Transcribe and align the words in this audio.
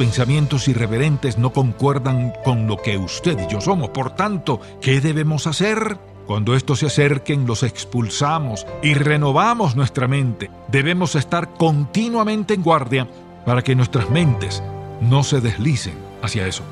pensamientos 0.00 0.66
irreverentes 0.66 1.36
no 1.36 1.52
concuerdan 1.52 2.32
con 2.42 2.66
lo 2.66 2.78
que 2.78 2.96
usted 2.96 3.38
y 3.38 3.52
yo 3.52 3.60
somos. 3.60 3.90
Por 3.90 4.16
tanto, 4.16 4.58
¿qué 4.80 5.02
debemos 5.02 5.46
hacer? 5.46 5.98
Cuando 6.26 6.54
estos 6.56 6.78
se 6.78 6.86
acerquen, 6.86 7.46
los 7.46 7.62
expulsamos 7.62 8.66
y 8.82 8.94
renovamos 8.94 9.76
nuestra 9.76 10.08
mente. 10.08 10.50
Debemos 10.68 11.16
estar 11.16 11.52
continuamente 11.52 12.54
en 12.54 12.62
guardia 12.62 13.08
para 13.44 13.60
que 13.60 13.74
nuestras 13.74 14.08
mentes 14.08 14.62
no 15.02 15.22
se 15.22 15.42
deslicen 15.42 15.98
hacia 16.22 16.46
eso. 16.46 16.64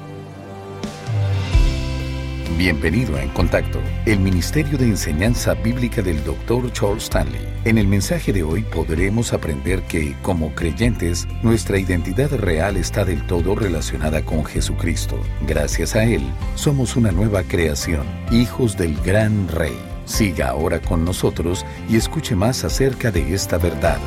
Bienvenido 2.59 3.15
a 3.15 3.23
En 3.23 3.29
Contacto, 3.29 3.79
el 4.05 4.19
Ministerio 4.19 4.77
de 4.77 4.87
Enseñanza 4.87 5.55
Bíblica 5.55 6.03
del 6.03 6.25
Dr. 6.25 6.73
Charles 6.73 7.05
Stanley. 7.05 7.49
En 7.65 7.79
el 7.79 7.87
mensaje 7.87 8.33
de 8.33 8.43
hoy 8.43 8.63
podremos 8.63 9.33
aprender 9.33 9.83
que, 9.83 10.17
como 10.23 10.53
creyentes, 10.57 11.29
nuestra 11.45 11.79
identidad 11.79 12.33
real 12.33 12.77
está 12.77 13.05
del 13.05 13.25
todo 13.29 13.55
relacionada 13.55 14.25
con 14.25 14.45
Jesucristo. 14.45 15.21
Gracias 15.47 15.95
a 15.95 16.03
Él, 16.03 16.23
somos 16.57 16.97
una 16.97 17.13
nueva 17.13 17.45
creación, 17.45 18.05
hijos 18.33 18.77
del 18.77 19.01
gran 19.03 19.47
Rey. 19.47 19.79
Siga 20.05 20.49
ahora 20.49 20.81
con 20.81 21.05
nosotros 21.05 21.65
y 21.89 21.95
escuche 21.95 22.35
más 22.35 22.65
acerca 22.65 23.13
de 23.13 23.35
esta 23.35 23.59
verdad. 23.59 24.01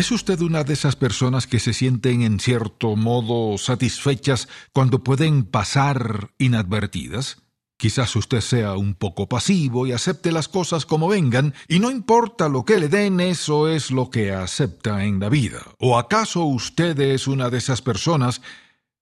¿Es 0.00 0.10
usted 0.10 0.40
una 0.40 0.64
de 0.64 0.72
esas 0.72 0.96
personas 0.96 1.46
que 1.46 1.60
se 1.60 1.74
sienten 1.74 2.22
en 2.22 2.40
cierto 2.40 2.96
modo 2.96 3.58
satisfechas 3.58 4.48
cuando 4.72 5.04
pueden 5.04 5.44
pasar 5.44 6.30
inadvertidas? 6.38 7.42
Quizás 7.76 8.16
usted 8.16 8.40
sea 8.40 8.78
un 8.78 8.94
poco 8.94 9.28
pasivo 9.28 9.86
y 9.86 9.92
acepte 9.92 10.32
las 10.32 10.48
cosas 10.48 10.86
como 10.86 11.06
vengan, 11.06 11.52
y 11.68 11.80
no 11.80 11.90
importa 11.90 12.48
lo 12.48 12.64
que 12.64 12.78
le 12.78 12.88
den, 12.88 13.20
eso 13.20 13.68
es 13.68 13.90
lo 13.90 14.08
que 14.08 14.32
acepta 14.32 15.04
en 15.04 15.20
la 15.20 15.28
vida. 15.28 15.60
¿O 15.78 15.98
acaso 15.98 16.44
usted 16.44 16.98
es 16.98 17.26
una 17.26 17.50
de 17.50 17.58
esas 17.58 17.82
personas 17.82 18.40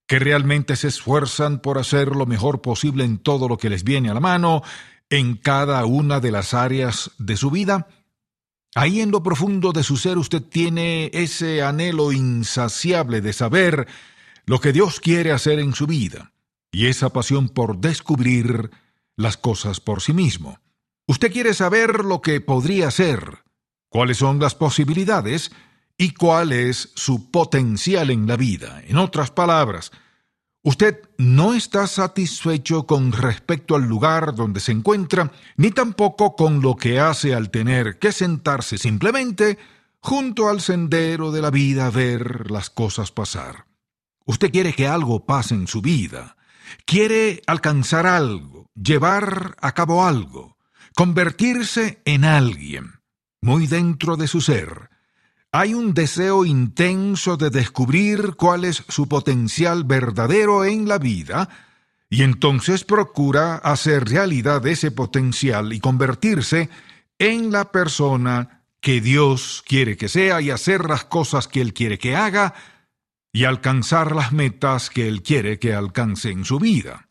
que 0.08 0.18
realmente 0.18 0.74
se 0.74 0.88
esfuerzan 0.88 1.60
por 1.60 1.78
hacer 1.78 2.08
lo 2.08 2.26
mejor 2.26 2.60
posible 2.60 3.04
en 3.04 3.18
todo 3.18 3.46
lo 3.46 3.56
que 3.56 3.70
les 3.70 3.84
viene 3.84 4.10
a 4.10 4.14
la 4.14 4.20
mano, 4.20 4.62
en 5.10 5.36
cada 5.36 5.84
una 5.86 6.18
de 6.18 6.32
las 6.32 6.54
áreas 6.54 7.12
de 7.18 7.36
su 7.36 7.52
vida? 7.52 7.86
Ahí 8.74 9.00
en 9.00 9.10
lo 9.10 9.22
profundo 9.22 9.72
de 9.72 9.82
su 9.82 9.96
ser 9.96 10.18
usted 10.18 10.42
tiene 10.42 11.10
ese 11.12 11.62
anhelo 11.62 12.12
insaciable 12.12 13.20
de 13.20 13.32
saber 13.32 13.88
lo 14.46 14.60
que 14.60 14.72
Dios 14.72 15.00
quiere 15.00 15.32
hacer 15.32 15.58
en 15.58 15.74
su 15.74 15.86
vida 15.86 16.32
y 16.70 16.86
esa 16.86 17.10
pasión 17.10 17.48
por 17.48 17.78
descubrir 17.78 18.70
las 19.16 19.36
cosas 19.36 19.80
por 19.80 20.02
sí 20.02 20.12
mismo. 20.12 20.60
Usted 21.06 21.32
quiere 21.32 21.54
saber 21.54 22.04
lo 22.04 22.20
que 22.20 22.40
podría 22.40 22.90
ser, 22.90 23.38
cuáles 23.88 24.18
son 24.18 24.38
las 24.38 24.54
posibilidades 24.54 25.50
y 25.96 26.12
cuál 26.12 26.52
es 26.52 26.92
su 26.94 27.30
potencial 27.30 28.10
en 28.10 28.26
la 28.26 28.36
vida. 28.36 28.82
En 28.86 28.98
otras 28.98 29.30
palabras, 29.30 29.90
Usted 30.68 31.00
no 31.16 31.54
está 31.54 31.86
satisfecho 31.86 32.86
con 32.86 33.12
respecto 33.12 33.74
al 33.74 33.84
lugar 33.84 34.34
donde 34.34 34.60
se 34.60 34.70
encuentra, 34.70 35.32
ni 35.56 35.70
tampoco 35.70 36.36
con 36.36 36.60
lo 36.60 36.76
que 36.76 37.00
hace 37.00 37.34
al 37.34 37.50
tener 37.50 37.98
que 37.98 38.12
sentarse 38.12 38.76
simplemente 38.76 39.56
junto 40.02 40.50
al 40.50 40.60
sendero 40.60 41.32
de 41.32 41.40
la 41.40 41.50
vida 41.50 41.86
a 41.86 41.90
ver 41.90 42.50
las 42.50 42.68
cosas 42.68 43.12
pasar. 43.12 43.64
Usted 44.26 44.52
quiere 44.52 44.74
que 44.74 44.86
algo 44.86 45.24
pase 45.24 45.54
en 45.54 45.68
su 45.68 45.80
vida, 45.80 46.36
quiere 46.84 47.40
alcanzar 47.46 48.06
algo, 48.06 48.66
llevar 48.74 49.56
a 49.62 49.72
cabo 49.72 50.04
algo, 50.04 50.58
convertirse 50.94 52.02
en 52.04 52.26
alguien, 52.26 53.00
muy 53.40 53.66
dentro 53.66 54.18
de 54.18 54.28
su 54.28 54.42
ser, 54.42 54.90
hay 55.52 55.74
un 55.74 55.94
deseo 55.94 56.44
intenso 56.44 57.36
de 57.36 57.50
descubrir 57.50 58.34
cuál 58.36 58.64
es 58.64 58.84
su 58.88 59.08
potencial 59.08 59.84
verdadero 59.84 60.64
en 60.64 60.88
la 60.88 60.98
vida, 60.98 61.48
y 62.10 62.22
entonces 62.22 62.84
procura 62.84 63.56
hacer 63.56 64.08
realidad 64.08 64.66
ese 64.66 64.90
potencial 64.90 65.72
y 65.72 65.80
convertirse 65.80 66.70
en 67.18 67.50
la 67.50 67.70
persona 67.70 68.62
que 68.80 69.00
Dios 69.00 69.62
quiere 69.66 69.96
que 69.96 70.08
sea 70.08 70.40
y 70.40 70.50
hacer 70.50 70.88
las 70.88 71.04
cosas 71.04 71.48
que 71.48 71.60
Él 71.60 71.74
quiere 71.74 71.98
que 71.98 72.16
haga 72.16 72.54
y 73.32 73.44
alcanzar 73.44 74.14
las 74.14 74.32
metas 74.32 74.88
que 74.88 75.08
Él 75.08 75.22
quiere 75.22 75.58
que 75.58 75.74
alcance 75.74 76.30
en 76.30 76.44
su 76.44 76.58
vida. 76.58 77.08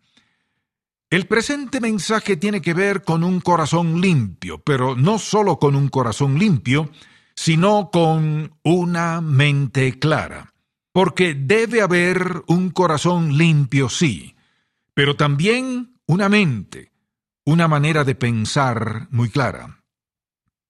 El 1.09 1.27
presente 1.27 1.79
mensaje 1.79 2.35
tiene 2.35 2.61
que 2.61 2.73
ver 2.73 3.03
con 3.03 3.23
un 3.23 3.39
corazón 3.39 4.01
limpio, 4.01 4.59
pero 4.59 4.95
no 4.95 5.19
solo 5.19 5.57
con 5.57 5.75
un 5.75 5.89
corazón 5.89 6.37
limpio, 6.37 6.89
sino 7.37 7.91
con 7.91 8.57
una 8.63 9.21
mente 9.21 9.99
clara. 9.99 10.55
Porque 10.91 11.35
debe 11.35 11.83
haber 11.83 12.41
un 12.47 12.71
corazón 12.71 13.37
limpio, 13.37 13.89
sí, 13.89 14.35
pero 14.95 15.15
también 15.15 15.99
una 16.07 16.29
mente, 16.29 16.91
una 17.45 17.67
manera 17.67 18.03
de 18.03 18.15
pensar 18.15 19.07
muy 19.11 19.29
clara. 19.29 19.83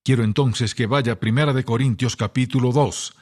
Quiero 0.03 0.25
entonces 0.25 0.75
que 0.75 0.87
vaya 0.87 1.13
a 1.13 1.19
Primera 1.21 1.53
de 1.53 1.63
Corintios 1.63 2.17
capítulo 2.17 2.73
2. 2.73 3.15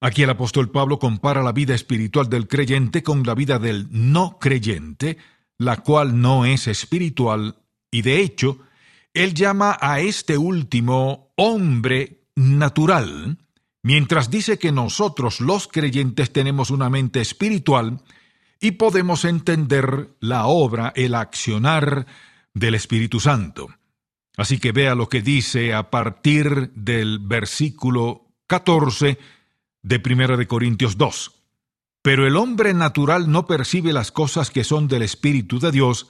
Aquí 0.00 0.22
el 0.22 0.30
apóstol 0.30 0.70
Pablo 0.70 1.00
compara 1.00 1.42
la 1.42 1.52
vida 1.52 1.74
espiritual 1.74 2.28
del 2.28 2.46
creyente 2.46 3.02
con 3.02 3.24
la 3.24 3.34
vida 3.34 3.58
del 3.58 3.88
no 3.90 4.38
creyente, 4.38 5.18
la 5.58 5.78
cual 5.78 6.20
no 6.20 6.46
es 6.46 6.68
espiritual, 6.68 7.56
y 7.90 8.02
de 8.02 8.20
hecho, 8.20 8.60
él 9.12 9.34
llama 9.34 9.76
a 9.80 9.98
este 9.98 10.38
último 10.38 11.32
hombre 11.36 12.19
natural, 12.36 13.38
mientras 13.82 14.30
dice 14.30 14.58
que 14.58 14.72
nosotros 14.72 15.40
los 15.40 15.68
creyentes 15.68 16.32
tenemos 16.32 16.70
una 16.70 16.90
mente 16.90 17.20
espiritual 17.20 18.00
y 18.60 18.72
podemos 18.72 19.24
entender 19.24 20.16
la 20.20 20.46
obra, 20.46 20.92
el 20.94 21.14
accionar 21.14 22.06
del 22.52 22.74
Espíritu 22.74 23.20
Santo. 23.20 23.68
Así 24.36 24.58
que 24.58 24.72
vea 24.72 24.94
lo 24.94 25.08
que 25.08 25.22
dice 25.22 25.74
a 25.74 25.90
partir 25.90 26.72
del 26.74 27.18
versículo 27.18 28.32
14 28.46 29.18
de 29.82 30.02
1 30.04 30.36
de 30.36 30.46
Corintios 30.46 30.96
2. 30.96 31.32
Pero 32.02 32.26
el 32.26 32.36
hombre 32.36 32.72
natural 32.74 33.30
no 33.30 33.46
percibe 33.46 33.92
las 33.92 34.10
cosas 34.12 34.50
que 34.50 34.64
son 34.64 34.88
del 34.88 35.02
Espíritu 35.02 35.58
de 35.58 35.70
Dios, 35.70 36.08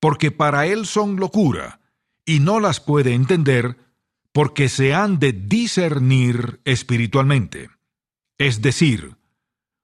porque 0.00 0.30
para 0.30 0.66
él 0.66 0.86
son 0.86 1.16
locura, 1.16 1.80
y 2.24 2.40
no 2.40 2.60
las 2.60 2.80
puede 2.80 3.14
entender, 3.14 3.76
porque 4.32 4.68
se 4.68 4.94
han 4.94 5.18
de 5.18 5.32
discernir 5.32 6.60
espiritualmente. 6.64 7.70
Es 8.38 8.62
decir, 8.62 9.16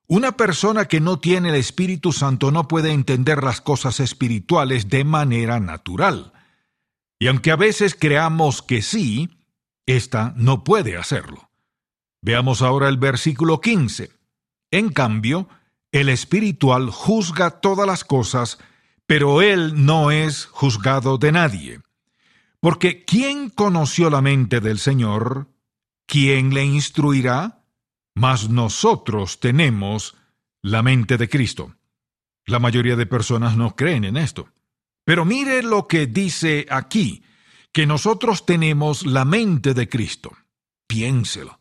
una 0.06 0.36
persona 0.36 0.84
que 0.84 1.00
no 1.00 1.18
tiene 1.18 1.48
el 1.48 1.54
Espíritu 1.54 2.12
Santo 2.12 2.50
no 2.50 2.68
puede 2.68 2.92
entender 2.92 3.42
las 3.42 3.60
cosas 3.60 4.00
espirituales 4.00 4.88
de 4.88 5.04
manera 5.04 5.60
natural. 5.60 6.32
Y 7.18 7.28
aunque 7.28 7.50
a 7.50 7.56
veces 7.56 7.96
creamos 7.98 8.60
que 8.60 8.82
sí, 8.82 9.30
ésta 9.86 10.34
no 10.36 10.62
puede 10.62 10.96
hacerlo. 10.96 11.50
Veamos 12.20 12.62
ahora 12.62 12.88
el 12.88 12.98
versículo 12.98 13.60
15. 13.60 14.10
En 14.70 14.90
cambio, 14.90 15.48
el 15.90 16.08
espiritual 16.08 16.90
juzga 16.90 17.60
todas 17.60 17.86
las 17.86 18.04
cosas, 18.04 18.58
pero 19.06 19.42
él 19.42 19.84
no 19.86 20.10
es 20.10 20.46
juzgado 20.46 21.18
de 21.18 21.32
nadie. 21.32 21.80
Porque 22.64 23.04
¿quién 23.04 23.50
conoció 23.50 24.08
la 24.08 24.22
mente 24.22 24.58
del 24.62 24.78
Señor? 24.78 25.48
¿Quién 26.06 26.54
le 26.54 26.64
instruirá? 26.64 27.62
Mas 28.14 28.48
nosotros 28.48 29.38
tenemos 29.38 30.16
la 30.62 30.82
mente 30.82 31.18
de 31.18 31.28
Cristo. 31.28 31.74
La 32.46 32.58
mayoría 32.60 32.96
de 32.96 33.04
personas 33.04 33.54
no 33.58 33.76
creen 33.76 34.04
en 34.04 34.16
esto. 34.16 34.48
Pero 35.04 35.26
mire 35.26 35.62
lo 35.62 35.86
que 35.86 36.06
dice 36.06 36.66
aquí, 36.70 37.22
que 37.70 37.84
nosotros 37.84 38.46
tenemos 38.46 39.04
la 39.04 39.26
mente 39.26 39.74
de 39.74 39.86
Cristo. 39.86 40.34
Piénselo. 40.86 41.60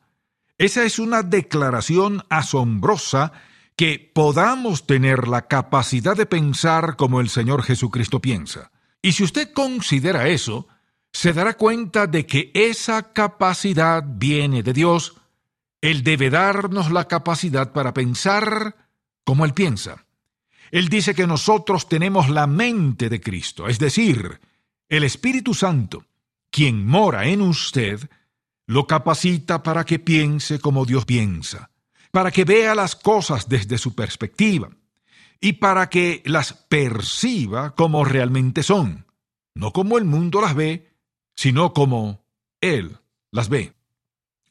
Esa 0.58 0.86
es 0.86 1.00
una 1.00 1.22
declaración 1.22 2.24
asombrosa 2.30 3.34
que 3.76 4.10
podamos 4.16 4.88
tener 4.88 5.28
la 5.28 5.50
capacidad 5.50 6.16
de 6.16 6.28
pensar 6.28 6.96
como 6.96 7.20
el 7.20 7.28
Señor 7.28 7.62
Jesucristo 7.62 8.22
piensa. 8.22 8.72
Y 9.02 9.12
si 9.12 9.26
usted 9.26 9.52
considera 9.52 10.30
eso, 10.30 10.70
se 11.14 11.32
dará 11.32 11.54
cuenta 11.54 12.08
de 12.08 12.26
que 12.26 12.52
esa 12.56 13.14
capacidad 13.14 14.04
viene 14.06 14.64
de 14.64 14.74
Dios. 14.74 15.16
Él 15.80 16.04
debe 16.04 16.30
darnos 16.30 16.92
la 16.92 17.08
capacidad 17.08 17.72
para 17.72 17.94
pensar 17.94 18.76
como 19.24 19.46
Él 19.46 19.54
piensa. 19.54 20.06
Él 20.72 20.90
dice 20.90 21.14
que 21.14 21.28
nosotros 21.28 21.88
tenemos 21.88 22.30
la 22.30 22.48
mente 22.48 23.10
de 23.10 23.22
Cristo, 23.22 23.68
es 23.68 23.78
decir, 23.78 24.40
el 24.90 25.04
Espíritu 25.04 25.54
Santo, 25.54 26.06
quien 26.50 26.86
mora 26.86 27.28
en 27.28 27.42
usted, 27.42 28.10
lo 28.66 28.88
capacita 28.88 29.62
para 29.62 29.86
que 29.86 30.00
piense 30.00 30.60
como 30.60 30.86
Dios 30.86 31.06
piensa, 31.06 31.70
para 32.12 32.32
que 32.32 32.44
vea 32.44 32.74
las 32.74 32.96
cosas 32.96 33.48
desde 33.48 33.78
su 33.78 33.94
perspectiva 33.94 34.70
y 35.40 35.54
para 35.54 35.90
que 35.90 36.24
las 36.26 36.54
perciba 36.54 37.76
como 37.76 38.04
realmente 38.04 38.64
son, 38.64 39.06
no 39.54 39.74
como 39.74 40.00
el 40.00 40.06
mundo 40.06 40.42
las 40.42 40.56
ve, 40.56 40.93
sino 41.36 41.74
como 41.74 42.26
Él 42.62 42.98
las 43.32 43.50
ve. 43.50 43.74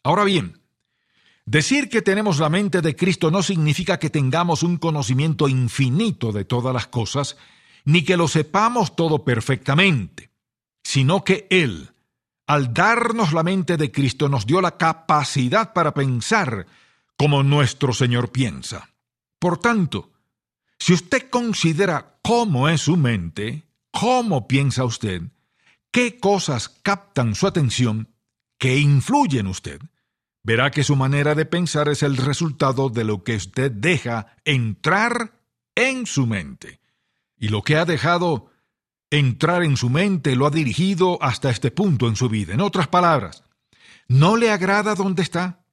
Ahora 0.02 0.24
bien, 0.24 0.60
decir 1.46 1.88
que 1.88 2.02
tenemos 2.02 2.38
la 2.38 2.48
mente 2.48 2.80
de 2.80 2.96
Cristo 2.96 3.30
no 3.30 3.42
significa 3.42 3.98
que 3.98 4.10
tengamos 4.10 4.62
un 4.62 4.76
conocimiento 4.76 5.48
infinito 5.48 6.32
de 6.32 6.44
todas 6.44 6.74
las 6.74 6.88
cosas, 6.88 7.36
ni 7.84 8.02
que 8.04 8.16
lo 8.16 8.28
sepamos 8.28 8.96
todo 8.96 9.24
perfectamente, 9.24 10.30
sino 10.82 11.24
que 11.24 11.46
Él, 11.50 11.90
al 12.46 12.74
darnos 12.74 13.32
la 13.32 13.42
mente 13.42 13.76
de 13.76 13.92
Cristo, 13.92 14.28
nos 14.28 14.46
dio 14.46 14.60
la 14.60 14.76
capacidad 14.76 15.72
para 15.72 15.94
pensar 15.94 16.66
como 17.16 17.42
nuestro 17.42 17.92
Señor 17.92 18.32
piensa. 18.32 18.90
Por 19.38 19.58
tanto, 19.58 20.12
si 20.78 20.92
usted 20.92 21.30
considera 21.30 22.18
cómo 22.22 22.68
es 22.68 22.80
su 22.80 22.96
mente, 22.96 23.68
cómo 23.92 24.48
piensa 24.48 24.84
usted, 24.84 25.22
qué 25.92 26.18
cosas 26.18 26.68
captan 26.82 27.36
su 27.36 27.46
atención, 27.46 28.08
qué 28.58 28.78
influyen 28.78 29.40
en 29.40 29.46
usted, 29.46 29.80
verá 30.42 30.70
que 30.70 30.82
su 30.82 30.96
manera 30.96 31.34
de 31.36 31.44
pensar 31.44 31.88
es 31.88 32.02
el 32.02 32.16
resultado 32.16 32.88
de 32.88 33.04
lo 33.04 33.22
que 33.22 33.36
usted 33.36 33.70
deja 33.70 34.34
entrar 34.44 35.38
en 35.76 36.06
su 36.06 36.26
mente. 36.26 36.80
Y 37.36 37.48
lo 37.48 37.62
que 37.62 37.76
ha 37.76 37.84
dejado 37.84 38.50
entrar 39.10 39.62
en 39.62 39.76
su 39.76 39.90
mente 39.90 40.34
lo 40.34 40.46
ha 40.46 40.50
dirigido 40.50 41.22
hasta 41.22 41.50
este 41.50 41.70
punto 41.70 42.08
en 42.08 42.16
su 42.16 42.28
vida. 42.28 42.54
En 42.54 42.60
otras 42.60 42.88
palabras, 42.88 43.44
¿no 44.08 44.36
le 44.36 44.50
agrada 44.50 44.94
donde 44.94 45.22
está? 45.22 45.64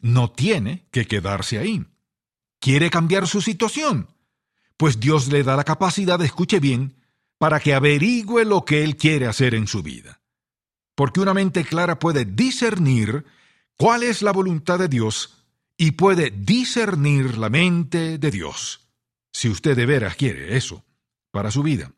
No 0.00 0.30
tiene 0.30 0.86
que 0.90 1.06
quedarse 1.06 1.58
ahí. 1.58 1.84
¿Quiere 2.60 2.90
cambiar 2.90 3.26
su 3.26 3.40
situación? 3.40 4.08
Pues 4.76 5.00
Dios 5.00 5.28
le 5.28 5.42
da 5.42 5.56
la 5.56 5.64
capacidad, 5.64 6.20
escuche 6.22 6.60
bien, 6.60 6.97
para 7.38 7.60
que 7.60 7.74
averigüe 7.74 8.44
lo 8.44 8.64
que 8.64 8.82
Él 8.82 8.96
quiere 8.96 9.26
hacer 9.26 9.54
en 9.54 9.66
su 9.66 9.82
vida. 9.82 10.20
Porque 10.94 11.20
una 11.20 11.34
mente 11.34 11.64
clara 11.64 11.98
puede 11.98 12.24
discernir 12.24 13.24
cuál 13.76 14.02
es 14.02 14.22
la 14.22 14.32
voluntad 14.32 14.78
de 14.78 14.88
Dios 14.88 15.46
y 15.76 15.92
puede 15.92 16.30
discernir 16.30 17.38
la 17.38 17.48
mente 17.48 18.18
de 18.18 18.30
Dios, 18.32 18.88
si 19.32 19.48
usted 19.48 19.76
de 19.76 19.86
veras 19.86 20.16
quiere 20.16 20.56
eso 20.56 20.84
para 21.30 21.52
su 21.52 21.62
vida. 21.62 21.92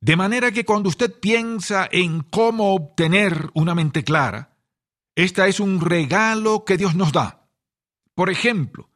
De 0.00 0.14
manera 0.14 0.52
que 0.52 0.64
cuando 0.64 0.88
usted 0.88 1.18
piensa 1.18 1.88
en 1.90 2.20
cómo 2.20 2.74
obtener 2.74 3.50
una 3.54 3.74
mente 3.74 4.04
clara, 4.04 4.56
esta 5.16 5.48
es 5.48 5.58
un 5.58 5.80
regalo 5.80 6.64
que 6.64 6.76
Dios 6.76 6.94
nos 6.94 7.12
da. 7.12 7.48
Por 8.14 8.30
ejemplo, 8.30 8.88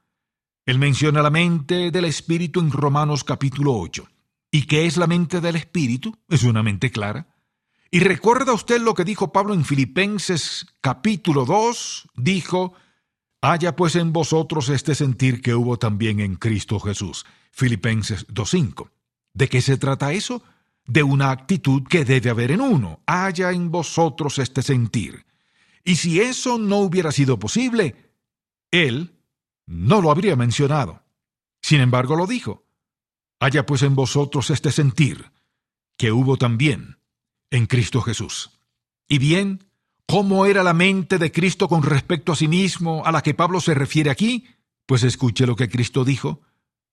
Él 0.67 0.79
menciona 0.79 1.23
la 1.23 1.31
mente 1.31 1.91
del 1.91 2.05
Espíritu 2.05 2.61
en 2.61 2.70
Romanos 2.70 3.25
capítulo 3.25 3.75
8. 3.75 4.06
¿Y 4.50 4.62
qué 4.62 4.87
es 4.87 4.97
la 4.97 5.06
mente 5.06 5.41
del 5.41 5.56
Espíritu? 5.56 6.19
Es 6.29 6.43
una 6.43 6.62
mente 6.62 6.91
clara. 6.91 7.29
Y 7.91 8.00
recuerda 8.00 8.52
usted 8.52 8.81
lo 8.81 8.94
que 8.94 9.05
dijo 9.05 9.32
Pablo 9.32 9.55
en 9.55 9.64
Filipenses 9.64 10.67
capítulo 10.81 11.44
2, 11.44 12.08
dijo, 12.17 12.75
haya 13.41 13.75
pues 13.75 13.97
en 13.97 14.12
vosotros 14.12 14.69
este 14.69 14.94
sentir 14.94 15.43
que 15.43 15.55
hubo 15.55 15.79
también 15.79 16.20
en 16.20 16.37
Cristo 16.37 16.79
Jesús. 16.79 17.26
Filipenses 17.50 18.26
2.5. 18.29 18.91
¿De 19.32 19.49
qué 19.49 19.61
se 19.62 19.76
trata 19.76 20.12
eso? 20.12 20.43
De 20.87 21.03
una 21.03 21.31
actitud 21.31 21.82
que 21.88 22.05
debe 22.05 22.31
haber 22.31 22.53
en 22.53 22.61
uno. 22.61 23.00
Haya 23.06 23.50
en 23.50 23.70
vosotros 23.70 24.38
este 24.38 24.62
sentir. 24.62 25.26
Y 25.85 25.96
si 25.96 26.20
eso 26.20 26.58
no 26.58 26.79
hubiera 26.79 27.12
sido 27.12 27.38
posible, 27.38 28.12
él 28.70 29.17
no 29.67 30.00
lo 30.00 30.11
habría 30.11 30.37
mencionado. 30.37 31.03
Sin 31.62 31.81
embargo, 31.81 32.17
lo 32.17 32.26
dijo. 32.26 32.64
Haya 33.40 33.66
pues 33.66 33.82
en 33.82 33.94
vosotros 33.94 34.50
este 34.50 34.70
sentir, 34.70 35.32
que 35.96 36.12
hubo 36.12 36.37
también 36.37 36.98
en 37.50 37.66
Cristo 37.66 38.02
Jesús. 38.02 38.50
Y 39.08 39.19
bien, 39.19 39.64
¿cómo 40.06 40.46
era 40.46 40.62
la 40.62 40.75
mente 40.75 41.19
de 41.19 41.32
Cristo 41.32 41.66
con 41.66 41.82
respecto 41.82 42.32
a 42.32 42.37
sí 42.37 42.48
mismo 42.48 43.02
a 43.04 43.12
la 43.12 43.22
que 43.22 43.34
Pablo 43.34 43.60
se 43.60 43.75
refiere 43.75 44.10
aquí? 44.10 44.46
Pues 44.87 45.02
escuche 45.02 45.46
lo 45.46 45.56
que 45.56 45.69
Cristo 45.69 46.04
dijo. 46.04 46.42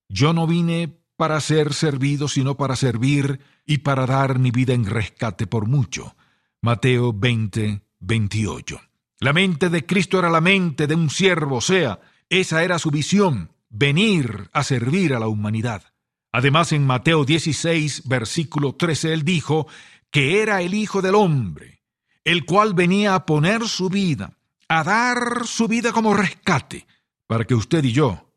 Yo 0.09 0.33
no 0.33 0.47
vine 0.47 1.01
para 1.17 1.41
ser 1.41 1.73
servido, 1.73 2.27
sino 2.27 2.55
para 2.55 2.75
servir 2.75 3.41
y 3.65 3.79
para 3.79 4.05
dar 4.05 4.39
mi 4.39 4.51
vida 4.51 4.73
en 4.73 4.85
rescate 4.85 5.47
por 5.47 5.67
mucho. 5.67 6.15
Mateo 6.61 7.11
20, 7.11 7.81
28. 7.99 8.81
La 9.19 9.33
mente 9.33 9.69
de 9.69 9.85
Cristo 9.85 10.19
era 10.19 10.29
la 10.29 10.41
mente 10.41 10.87
de 10.87 10.95
un 10.95 11.09
siervo, 11.09 11.57
o 11.57 11.61
sea, 11.61 11.99
esa 12.29 12.63
era 12.63 12.77
su 12.77 12.91
visión, 12.91 13.51
venir 13.69 14.49
a 14.53 14.63
servir 14.63 15.13
a 15.13 15.19
la 15.19 15.27
humanidad. 15.27 15.83
Además, 16.31 16.71
en 16.71 16.85
Mateo 16.85 17.25
16, 17.25 18.07
versículo 18.07 18.75
13, 18.75 19.13
él 19.13 19.23
dijo 19.23 19.67
que 20.11 20.41
era 20.41 20.61
el 20.61 20.73
Hijo 20.73 21.01
del 21.01 21.15
Hombre, 21.15 21.81
el 22.23 22.45
cual 22.45 22.73
venía 22.73 23.15
a 23.15 23.25
poner 23.25 23.67
su 23.67 23.89
vida, 23.89 24.37
a 24.67 24.83
dar 24.83 25.47
su 25.47 25.67
vida 25.67 25.91
como 25.91 26.13
rescate, 26.13 26.85
para 27.27 27.45
que 27.45 27.55
usted 27.55 27.83
y 27.83 27.91
yo 27.91 28.33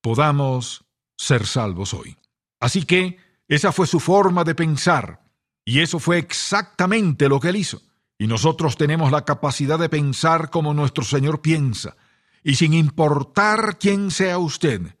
podamos 0.00 0.84
ser 1.16 1.46
salvos 1.46 1.94
hoy. 1.94 2.16
Así 2.60 2.84
que 2.84 3.18
esa 3.48 3.72
fue 3.72 3.86
su 3.86 4.00
forma 4.00 4.44
de 4.44 4.54
pensar, 4.54 5.22
y 5.64 5.80
eso 5.80 5.98
fue 5.98 6.18
exactamente 6.18 7.28
lo 7.28 7.40
que 7.40 7.48
él 7.48 7.56
hizo. 7.56 7.80
Y 8.18 8.26
nosotros 8.26 8.76
tenemos 8.76 9.10
la 9.10 9.24
capacidad 9.24 9.78
de 9.78 9.88
pensar 9.88 10.50
como 10.50 10.72
nuestro 10.74 11.04
Señor 11.04 11.40
piensa, 11.40 11.96
y 12.42 12.56
sin 12.56 12.74
importar 12.74 13.78
quién 13.78 14.10
sea 14.10 14.38
usted, 14.38 14.93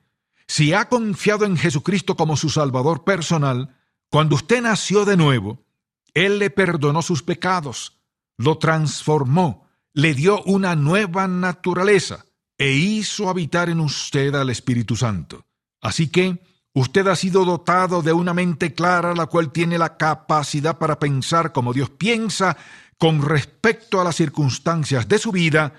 si 0.46 0.72
ha 0.72 0.88
confiado 0.88 1.44
en 1.44 1.56
Jesucristo 1.56 2.16
como 2.16 2.36
su 2.36 2.50
Salvador 2.50 3.04
personal, 3.04 3.76
cuando 4.10 4.36
usted 4.36 4.62
nació 4.62 5.04
de 5.04 5.16
nuevo, 5.16 5.64
Él 6.12 6.38
le 6.38 6.50
perdonó 6.50 7.02
sus 7.02 7.22
pecados, 7.22 7.98
lo 8.36 8.58
transformó, 8.58 9.66
le 9.92 10.14
dio 10.14 10.42
una 10.42 10.76
nueva 10.76 11.26
naturaleza 11.28 12.26
e 12.58 12.72
hizo 12.72 13.28
habitar 13.28 13.68
en 13.68 13.80
usted 13.80 14.34
al 14.34 14.50
Espíritu 14.50 14.96
Santo. 14.96 15.46
Así 15.80 16.08
que 16.08 16.38
usted 16.72 17.06
ha 17.08 17.16
sido 17.16 17.44
dotado 17.44 18.02
de 18.02 18.12
una 18.12 18.34
mente 18.34 18.74
clara, 18.74 19.14
la 19.14 19.26
cual 19.26 19.52
tiene 19.52 19.78
la 19.78 19.96
capacidad 19.96 20.78
para 20.78 20.98
pensar 20.98 21.52
como 21.52 21.72
Dios 21.72 21.90
piensa 21.90 22.56
con 22.98 23.22
respecto 23.22 24.00
a 24.00 24.04
las 24.04 24.16
circunstancias 24.16 25.08
de 25.08 25.18
su 25.18 25.32
vida 25.32 25.74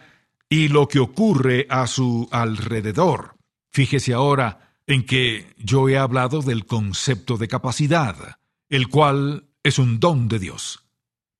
y 0.49 0.67
lo 0.67 0.87
que 0.87 0.99
ocurre 0.99 1.65
a 1.69 1.87
su 1.87 2.27
alrededor. 2.31 3.34
Fíjese 3.75 4.13
ahora 4.13 4.77
en 4.87 5.05
que 5.05 5.53
yo 5.57 5.89
he 5.89 5.97
hablado 5.97 6.41
del 6.41 6.65
concepto 6.65 7.35
de 7.35 7.49
capacidad, 7.49 8.39
el 8.69 8.87
cual 8.87 9.49
es 9.63 9.79
un 9.79 9.99
don 9.99 10.29
de 10.29 10.39
Dios. 10.39 10.85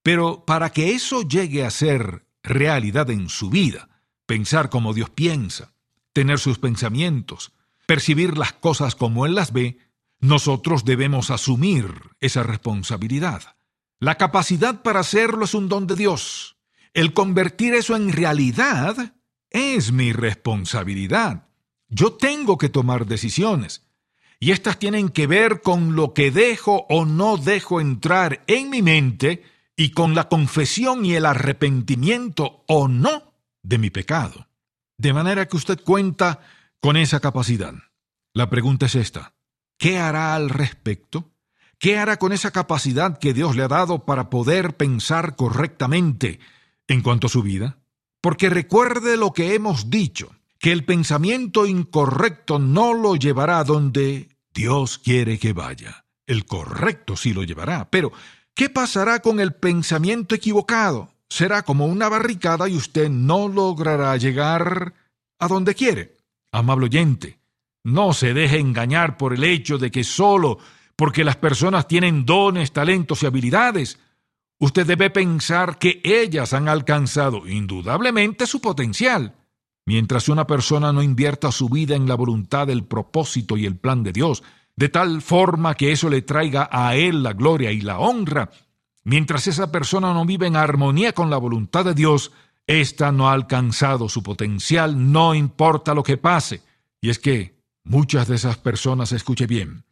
Pero 0.03 0.43
para 0.43 0.73
que 0.73 0.91
eso 0.91 1.21
llegue 1.21 1.63
a 1.63 1.69
ser 1.69 2.27
realidad 2.43 3.10
en 3.10 3.29
su 3.29 3.50
vida, 3.50 4.01
pensar 4.25 4.69
como 4.69 4.93
Dios 4.93 5.10
piensa, 5.12 5.75
tener 6.12 6.38
sus 6.38 6.60
pensamientos, 6.60 7.53
percibir 7.86 8.38
las 8.38 8.51
cosas 8.51 8.95
como 8.95 9.25
Él 9.25 9.33
las 9.33 9.53
ve, 9.53 9.77
nosotros 10.19 10.83
debemos 10.83 11.31
asumir 11.31 11.88
esa 12.19 12.43
responsabilidad. 12.43 13.55
La 14.01 14.15
capacidad 14.15 14.81
para 14.81 15.00
hacerlo 15.00 15.45
es 15.45 15.53
un 15.53 15.69
don 15.69 15.88
de 15.88 15.95
Dios. 15.95 16.57
El 16.93 17.13
convertir 17.13 17.75
eso 17.75 17.95
en 17.95 18.12
realidad 18.12 19.15
es 19.51 19.93
mi 19.93 20.12
responsabilidad. 20.12 21.44
Yo 21.95 22.11
tengo 22.11 22.57
que 22.57 22.67
tomar 22.67 23.05
decisiones. 23.05 23.87
Y 24.37 24.51
estas 24.51 24.79
tienen 24.79 25.07
que 25.07 25.27
ver 25.27 25.61
con 25.61 25.95
lo 25.95 26.13
que 26.13 26.29
dejo 26.29 26.85
o 26.89 27.05
no 27.05 27.37
dejo 27.37 27.79
entrar 27.79 28.43
en 28.47 28.69
mi 28.69 28.81
mente 28.81 29.43
y 29.77 29.91
con 29.91 30.13
la 30.13 30.27
confesión 30.27 31.05
y 31.05 31.13
el 31.13 31.25
arrepentimiento 31.25 32.65
o 32.67 32.89
no 32.89 33.33
de 33.63 33.77
mi 33.77 33.91
pecado. 33.91 34.47
De 34.97 35.13
manera 35.13 35.47
que 35.47 35.55
usted 35.55 35.79
cuenta 35.81 36.41
con 36.81 36.97
esa 36.97 37.21
capacidad. 37.21 37.73
La 38.33 38.49
pregunta 38.49 38.87
es 38.87 38.95
esta. 38.95 39.33
¿Qué 39.77 39.97
hará 39.97 40.35
al 40.35 40.49
respecto? 40.49 41.31
¿Qué 41.79 41.97
hará 41.97 42.17
con 42.17 42.33
esa 42.33 42.51
capacidad 42.51 43.19
que 43.19 43.33
Dios 43.33 43.55
le 43.55 43.63
ha 43.63 43.69
dado 43.69 44.03
para 44.03 44.29
poder 44.29 44.75
pensar 44.75 45.37
correctamente 45.37 46.41
en 46.89 47.01
cuanto 47.01 47.27
a 47.27 47.29
su 47.29 47.41
vida? 47.41 47.77
Porque 48.19 48.49
recuerde 48.49 49.15
lo 49.15 49.31
que 49.31 49.55
hemos 49.55 49.89
dicho 49.89 50.35
que 50.65 50.72
el 50.72 50.84
pensamiento 50.84 51.67
incorrecto 51.67 52.57
no 52.57 52.95
lo 52.95 53.15
llevará 53.15 53.63
donde 53.63 54.29
Dios 54.51 54.98
quiere 54.98 55.38
que 55.38 55.53
vaya. 55.53 56.07
El 56.25 56.48
correcto 56.48 57.15
sí 57.15 57.36
lo 57.36 57.43
llevará. 57.43 57.91
Pero, 57.91 58.12
¿qué 58.55 58.72
pasará 58.72 59.19
con 59.19 59.39
el 59.39 59.53
pensamiento 59.53 60.34
equivocado? 60.34 61.13
Será 61.29 61.62
como 61.62 61.86
una 61.86 62.10
barricada 62.10 62.67
y 62.67 62.75
usted 62.75 63.12
no 63.12 63.48
logrará 63.48 64.17
llegar 64.17 64.95
a 65.38 65.48
donde 65.48 65.75
quiere. 65.75 66.17
Amable 66.51 66.86
oyente, 66.86 67.38
no 67.84 68.13
se 68.13 68.34
deje 68.34 68.57
engañar 68.57 69.17
por 69.17 69.36
el 69.36 69.43
hecho 69.43 69.77
de 69.77 69.91
que 69.91 70.03
solo 70.03 70.57
porque 70.95 71.24
las 71.24 71.36
personas 71.36 71.88
tienen 71.88 72.25
dones, 72.25 72.72
talentos 72.72 73.22
y 73.22 73.27
habilidades, 73.27 74.00
usted 74.57 74.88
debe 74.88 75.12
pensar 75.12 75.77
que 75.77 76.01
ellas 76.03 76.53
han 76.53 76.67
alcanzado 76.67 77.48
indudablemente 77.48 78.48
su 78.48 78.60
potencial. 78.60 79.36
Mientras 79.86 80.30
una 80.30 80.48
persona 80.48 80.92
no 80.92 81.04
invierta 81.04 81.51
su 81.51 81.70
vida 81.70 81.96
en 81.96 82.08
la 82.08 82.15
voluntad, 82.15 82.70
el 82.70 82.86
propósito 82.86 83.58
y 83.58 83.65
el 83.65 83.77
plan 83.77 84.04
de 84.04 84.12
Dios, 84.12 84.44
de 84.75 84.89
tal 84.89 85.22
forma 85.22 85.75
que 85.75 85.92
eso 85.92 86.10
le 86.10 86.22
traiga 86.22 86.68
a 86.72 86.96
Él 86.96 87.24
la 87.24 87.34
gloria 87.34 87.72
y 87.72 87.82
la 87.82 88.00
honra, 88.00 88.50
Mientras 89.06 89.46
esa 89.46 89.72
persona 89.72 90.13
no 90.13 90.25
vive 90.25 90.48
en 90.48 90.56
armonía 90.56 91.13
con 91.13 91.30
la 91.30 91.38
voluntad 91.38 91.86
de 91.86 91.94
Dios, 91.94 92.32
ésta 92.65 93.12
no 93.12 93.30
ha 93.30 93.34
alcanzado 93.34 94.10
su 94.10 94.24
potencial, 94.24 95.12
no 95.12 95.36
importa 95.36 95.94
lo 95.94 96.01
que 96.01 96.18
pase. 96.18 96.63
Y 97.01 97.12
es 97.12 97.20
que 97.20 97.56
muchas 97.84 98.27
de 98.27 98.36
esas 98.36 98.58
personas, 98.58 99.12
escuche 99.12 99.46
bien, 99.46 99.86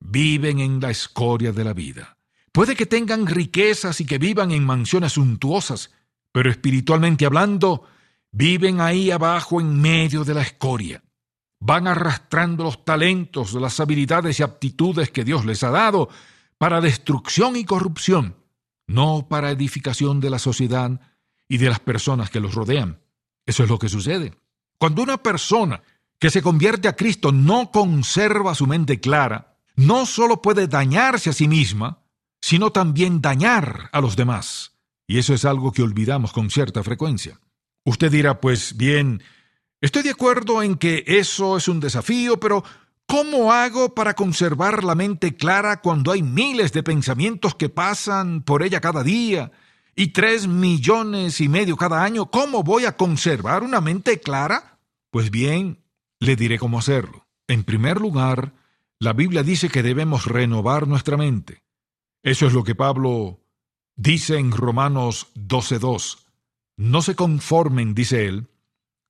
viven 0.00 0.58
en 0.58 0.80
la 0.80 0.90
escoria 0.90 1.52
de 1.52 1.62
la 1.62 1.74
vida. 1.74 2.18
Puede 2.50 2.74
que 2.74 2.86
tengan 2.86 3.26
riquezas 3.26 4.00
y 4.00 4.04
que 4.04 4.18
vivan 4.18 4.50
en 4.50 4.64
mansiones 4.64 5.12
suntuosas, 5.12 5.92
pero 6.32 6.50
espiritualmente 6.50 7.24
hablando, 7.24 7.84
viven 8.36 8.80
ahí 8.80 9.10
abajo 9.10 9.60
en 9.60 9.80
medio 9.80 10.24
de 10.24 10.34
la 10.34 10.42
escoria. 10.42 11.02
Van 11.58 11.86
arrastrando 11.88 12.64
los 12.64 12.84
talentos, 12.84 13.54
las 13.54 13.80
habilidades 13.80 14.40
y 14.40 14.42
aptitudes 14.42 15.10
que 15.10 15.24
Dios 15.24 15.44
les 15.44 15.62
ha 15.62 15.70
dado 15.70 16.08
para 16.58 16.80
destrucción 16.80 17.56
y 17.56 17.64
corrupción 17.64 18.36
no 18.86 19.26
para 19.28 19.50
edificación 19.50 20.20
de 20.20 20.30
la 20.30 20.38
sociedad 20.38 21.00
y 21.48 21.58
de 21.58 21.68
las 21.68 21.80
personas 21.80 22.30
que 22.30 22.40
los 22.40 22.54
rodean. 22.54 23.00
Eso 23.44 23.64
es 23.64 23.68
lo 23.68 23.78
que 23.78 23.88
sucede. 23.88 24.34
Cuando 24.78 25.02
una 25.02 25.22
persona 25.22 25.82
que 26.18 26.30
se 26.30 26.42
convierte 26.42 26.88
a 26.88 26.96
Cristo 26.96 27.32
no 27.32 27.70
conserva 27.70 28.54
su 28.54 28.66
mente 28.66 29.00
clara, 29.00 29.58
no 29.74 30.06
solo 30.06 30.40
puede 30.40 30.66
dañarse 30.66 31.30
a 31.30 31.32
sí 31.32 31.48
misma, 31.48 32.02
sino 32.40 32.70
también 32.70 33.20
dañar 33.20 33.90
a 33.92 34.00
los 34.00 34.16
demás. 34.16 34.72
Y 35.06 35.18
eso 35.18 35.34
es 35.34 35.44
algo 35.44 35.72
que 35.72 35.82
olvidamos 35.82 36.32
con 36.32 36.50
cierta 36.50 36.82
frecuencia. 36.82 37.38
Usted 37.86 38.10
dirá, 38.10 38.42
pues 38.42 38.76
bien, 38.76 39.22
estoy 39.80 40.02
de 40.02 40.10
acuerdo 40.10 40.62
en 40.62 40.76
que 40.76 41.04
eso 41.06 41.56
es 41.56 41.68
un 41.68 41.80
desafío, 41.80 42.38
pero 42.38 42.62
¿Cómo 43.06 43.52
hago 43.52 43.94
para 43.94 44.14
conservar 44.14 44.82
la 44.82 44.96
mente 44.96 45.36
clara 45.36 45.80
cuando 45.80 46.10
hay 46.10 46.24
miles 46.24 46.72
de 46.72 46.82
pensamientos 46.82 47.54
que 47.54 47.68
pasan 47.68 48.42
por 48.42 48.64
ella 48.64 48.80
cada 48.80 49.04
día 49.04 49.52
y 49.94 50.08
tres 50.08 50.48
millones 50.48 51.40
y 51.40 51.48
medio 51.48 51.76
cada 51.76 52.02
año? 52.02 52.32
¿Cómo 52.32 52.64
voy 52.64 52.84
a 52.84 52.96
conservar 52.96 53.62
una 53.62 53.80
mente 53.80 54.18
clara? 54.18 54.80
Pues 55.10 55.30
bien, 55.30 55.84
le 56.18 56.34
diré 56.34 56.58
cómo 56.58 56.80
hacerlo. 56.80 57.28
En 57.46 57.62
primer 57.62 58.00
lugar, 58.00 58.54
la 58.98 59.12
Biblia 59.12 59.44
dice 59.44 59.68
que 59.68 59.84
debemos 59.84 60.26
renovar 60.26 60.88
nuestra 60.88 61.16
mente. 61.16 61.62
Eso 62.24 62.48
es 62.48 62.52
lo 62.52 62.64
que 62.64 62.74
Pablo 62.74 63.38
dice 63.94 64.36
en 64.38 64.50
Romanos 64.50 65.28
12.2. 65.36 66.25
No 66.76 67.02
se 67.02 67.14
conformen, 67.14 67.94
dice 67.94 68.26
él, 68.26 68.48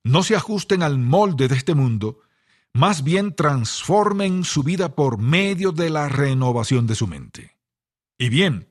no 0.03 0.23
se 0.23 0.35
ajusten 0.35 0.83
al 0.83 0.97
molde 0.97 1.47
de 1.47 1.55
este 1.55 1.75
mundo, 1.75 2.21
más 2.73 3.03
bien 3.03 3.35
transformen 3.35 4.43
su 4.43 4.63
vida 4.63 4.95
por 4.95 5.17
medio 5.17 5.71
de 5.71 5.89
la 5.89 6.07
renovación 6.07 6.87
de 6.87 6.95
su 6.95 7.07
mente. 7.07 7.57
Y 8.17 8.29
bien, 8.29 8.69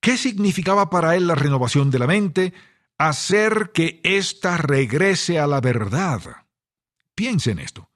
¿qué 0.00 0.18
significaba 0.18 0.90
para 0.90 1.14
él 1.14 1.26
la 1.26 1.34
renovación 1.34 1.90
de 1.90 1.98
la 1.98 2.06
mente? 2.06 2.52
Hacer 2.98 3.70
que 3.72 4.00
ésta 4.02 4.56
regrese 4.56 5.38
a 5.38 5.46
la 5.46 5.60
verdad. 5.60 6.22
Piense 7.14 7.52
en 7.52 7.60
esto. 7.60 7.88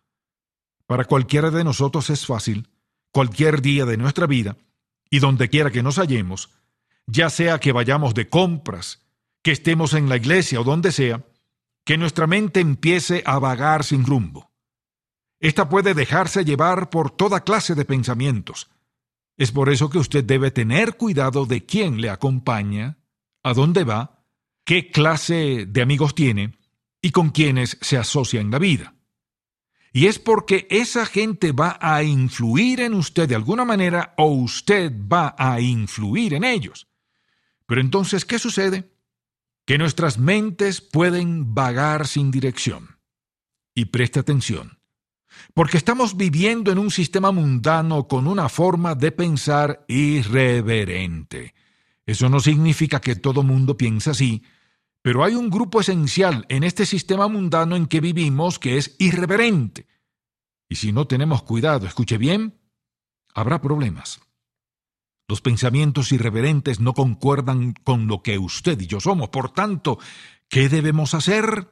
Para 0.86 1.04
cualquiera 1.04 1.50
de 1.50 1.64
nosotros 1.64 2.10
es 2.10 2.26
fácil, 2.26 2.68
cualquier 3.10 3.60
día 3.60 3.84
de 3.84 3.96
nuestra 3.96 4.26
vida, 4.26 4.56
y 5.10 5.18
donde 5.18 5.48
quiera 5.48 5.70
que 5.70 5.82
nos 5.82 5.96
hallemos, 5.96 6.50
ya 7.06 7.30
sea 7.30 7.58
que 7.58 7.72
vayamos 7.72 8.14
de 8.14 8.28
compras, 8.28 9.07
que 9.48 9.52
estemos 9.52 9.94
en 9.94 10.10
la 10.10 10.18
iglesia 10.18 10.60
o 10.60 10.62
donde 10.62 10.92
sea, 10.92 11.24
que 11.86 11.96
nuestra 11.96 12.26
mente 12.26 12.60
empiece 12.60 13.22
a 13.24 13.38
vagar 13.38 13.82
sin 13.82 14.04
rumbo. 14.04 14.52
Esta 15.40 15.70
puede 15.70 15.94
dejarse 15.94 16.44
llevar 16.44 16.90
por 16.90 17.10
toda 17.10 17.44
clase 17.44 17.74
de 17.74 17.86
pensamientos. 17.86 18.68
Es 19.38 19.50
por 19.50 19.70
eso 19.70 19.88
que 19.88 19.96
usted 19.96 20.22
debe 20.22 20.50
tener 20.50 20.98
cuidado 20.98 21.46
de 21.46 21.64
quién 21.64 22.02
le 22.02 22.10
acompaña, 22.10 22.98
a 23.42 23.54
dónde 23.54 23.84
va, 23.84 24.22
qué 24.66 24.90
clase 24.90 25.64
de 25.66 25.80
amigos 25.80 26.14
tiene 26.14 26.58
y 27.00 27.10
con 27.10 27.30
quiénes 27.30 27.78
se 27.80 27.96
asocia 27.96 28.42
en 28.42 28.50
la 28.50 28.58
vida. 28.58 28.96
Y 29.94 30.08
es 30.08 30.18
porque 30.18 30.66
esa 30.68 31.06
gente 31.06 31.52
va 31.52 31.78
a 31.80 32.02
influir 32.02 32.80
en 32.80 32.92
usted 32.92 33.26
de 33.26 33.34
alguna 33.34 33.64
manera 33.64 34.12
o 34.18 34.26
usted 34.26 34.92
va 35.10 35.34
a 35.38 35.58
influir 35.58 36.34
en 36.34 36.44
ellos. 36.44 36.86
Pero 37.64 37.80
entonces, 37.80 38.26
¿qué 38.26 38.38
sucede? 38.38 38.97
Que 39.68 39.76
nuestras 39.76 40.16
mentes 40.18 40.80
pueden 40.80 41.54
vagar 41.54 42.06
sin 42.06 42.30
dirección. 42.30 42.98
Y 43.74 43.84
preste 43.84 44.18
atención 44.18 44.78
porque 45.54 45.76
estamos 45.76 46.16
viviendo 46.16 46.72
en 46.72 46.78
un 46.78 46.90
sistema 46.90 47.30
mundano 47.30 48.08
con 48.08 48.26
una 48.26 48.48
forma 48.48 48.94
de 48.94 49.12
pensar 49.12 49.84
irreverente. 49.86 51.54
Eso 52.06 52.28
no 52.28 52.40
significa 52.40 53.00
que 53.00 53.14
todo 53.14 53.42
mundo 53.42 53.76
piensa 53.76 54.12
así, 54.12 54.42
pero 55.02 55.24
hay 55.24 55.34
un 55.34 55.50
grupo 55.50 55.80
esencial 55.80 56.44
en 56.48 56.64
este 56.64 56.86
sistema 56.86 57.28
mundano 57.28 57.76
en 57.76 57.86
que 57.86 58.00
vivimos 58.00 58.58
que 58.58 58.78
es 58.78 58.96
irreverente. 58.98 59.86
Y 60.68 60.76
si 60.76 60.92
no 60.92 61.06
tenemos 61.06 61.42
cuidado, 61.42 61.86
escuche 61.86 62.18
bien, 62.18 62.58
habrá 63.34 63.60
problemas. 63.60 64.20
Los 65.28 65.42
pensamientos 65.42 66.10
irreverentes 66.10 66.80
no 66.80 66.94
concuerdan 66.94 67.74
con 67.84 68.06
lo 68.06 68.22
que 68.22 68.38
usted 68.38 68.80
y 68.80 68.86
yo 68.86 68.98
somos. 68.98 69.28
Por 69.28 69.52
tanto, 69.52 69.98
¿qué 70.48 70.70
debemos 70.70 71.12
hacer? 71.12 71.70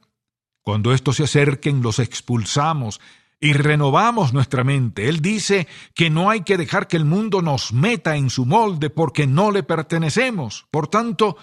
Cuando 0.60 0.92
estos 0.92 1.16
se 1.16 1.25
acerquen, 1.25 1.80
los 1.80 1.98
expulsamos 1.98 3.00
y 3.40 3.54
renovamos 3.54 4.34
nuestra 4.34 4.62
mente. 4.62 5.08
Él 5.08 5.22
dice 5.22 5.68
que 5.94 6.10
no 6.10 6.28
hay 6.28 6.42
que 6.42 6.58
dejar 6.58 6.86
que 6.86 6.98
el 6.98 7.06
mundo 7.06 7.40
nos 7.40 7.72
meta 7.72 8.16
en 8.16 8.28
su 8.28 8.44
molde 8.44 8.90
porque 8.90 9.26
no 9.26 9.50
le 9.50 9.62
pertenecemos. 9.62 10.66
Por 10.70 10.88
tanto, 10.88 11.38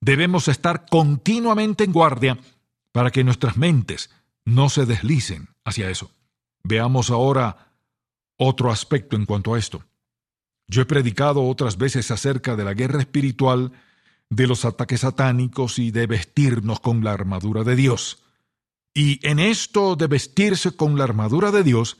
debemos 0.00 0.48
estar 0.48 0.86
continuamente 0.90 1.84
en 1.84 1.92
guardia 1.92 2.38
para 2.90 3.12
que 3.12 3.22
nuestras 3.22 3.56
mentes 3.56 4.10
no 4.44 4.68
se 4.68 4.84
deslicen 4.84 5.50
hacia 5.64 5.90
eso. 5.90 6.10
Veamos 6.64 7.10
ahora 7.10 7.72
otro 8.36 8.72
aspecto 8.72 9.14
en 9.14 9.26
cuanto 9.26 9.54
a 9.54 9.60
esto. 9.60 9.84
Yo 10.72 10.80
he 10.80 10.86
predicado 10.86 11.44
otras 11.44 11.76
veces 11.76 12.10
acerca 12.10 12.56
de 12.56 12.64
la 12.64 12.72
guerra 12.72 12.98
espiritual, 12.98 13.72
de 14.30 14.46
los 14.46 14.64
ataques 14.64 15.00
satánicos 15.00 15.78
y 15.78 15.90
de 15.90 16.06
vestirnos 16.06 16.80
con 16.80 17.04
la 17.04 17.12
armadura 17.12 17.62
de 17.62 17.76
Dios. 17.76 18.22
Y 18.94 19.20
en 19.28 19.38
esto 19.38 19.96
de 19.96 20.06
vestirse 20.06 20.74
con 20.74 20.96
la 20.96 21.04
armadura 21.04 21.50
de 21.50 21.62
Dios, 21.62 21.98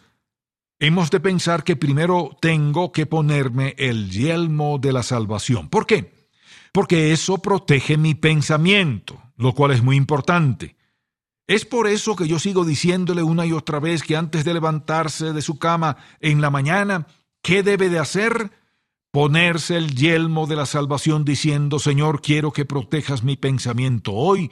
hemos 0.79 1.11
de 1.11 1.21
pensar 1.21 1.64
que 1.64 1.76
primero 1.76 2.31
tengo 2.41 2.93
que 2.93 3.05
ponerme 3.05 3.75
el 3.76 4.11
yelmo 4.11 4.79
de 4.79 4.95
la 4.95 5.02
salvación. 5.02 5.69
¿Por 5.69 5.87
qué? 5.87 6.31
Porque 6.73 7.12
eso 7.12 7.43
protege 7.43 7.99
mi 7.99 8.14
pensamiento, 8.14 9.21
lo 9.37 9.52
cual 9.52 9.73
es 9.73 9.83
muy 9.83 9.97
importante. 9.97 10.76
Es 11.47 11.67
por 11.67 11.88
eso 11.88 12.17
que 12.17 12.26
yo 12.26 12.38
sigo 12.38 12.64
diciéndole 12.64 13.23
una 13.23 13.45
y 13.45 13.52
otra 13.52 13.81
vez 13.81 14.02
que 14.02 14.17
antes 14.17 14.47
de 14.47 14.55
levantarse 14.55 15.35
de 15.35 15.43
su 15.43 15.59
cama 15.59 15.99
en 16.21 16.41
la 16.41 16.49
mañana, 16.49 17.07
¿qué 17.43 17.62
debe 17.62 17.91
de 17.91 17.99
hacer? 17.99 18.62
Ponerse 19.12 19.76
el 19.76 19.95
yelmo 19.95 20.47
de 20.47 20.57
la 20.57 20.64
salvación 20.64 21.26
diciendo, 21.26 21.78
Señor, 21.78 22.23
quiero 22.23 22.50
que 22.50 22.64
protejas 22.64 23.23
mi 23.23 23.37
pensamiento 23.37 24.12
hoy 24.12 24.50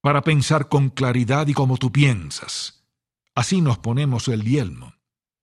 para 0.00 0.22
pensar 0.22 0.70
con 0.70 0.88
claridad 0.88 1.46
y 1.48 1.52
como 1.52 1.76
tú 1.76 1.92
piensas. 1.92 2.82
Así 3.34 3.60
nos 3.60 3.76
ponemos 3.76 4.26
el 4.28 4.42
yelmo. 4.42 4.94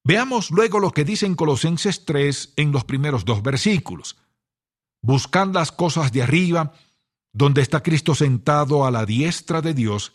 Veamos 0.04 0.50
luego 0.50 0.80
lo 0.80 0.90
que 0.90 1.06
dice 1.06 1.28
en 1.28 1.36
Colosenses 1.36 2.06
3 2.06 2.54
en 2.56 2.72
los 2.72 2.84
primeros 2.84 3.26
dos 3.26 3.44
versículos. 3.44 4.18
Buscad 5.04 5.50
las 5.54 5.72
cosas 5.72 6.12
de 6.12 6.24
arriba, 6.24 6.74
donde 7.34 7.62
está 7.62 7.84
Cristo 7.84 8.16
sentado 8.16 8.88
a 8.88 8.90
la 8.92 9.06
diestra 9.06 9.62
de 9.62 9.76
Dios. 9.76 10.14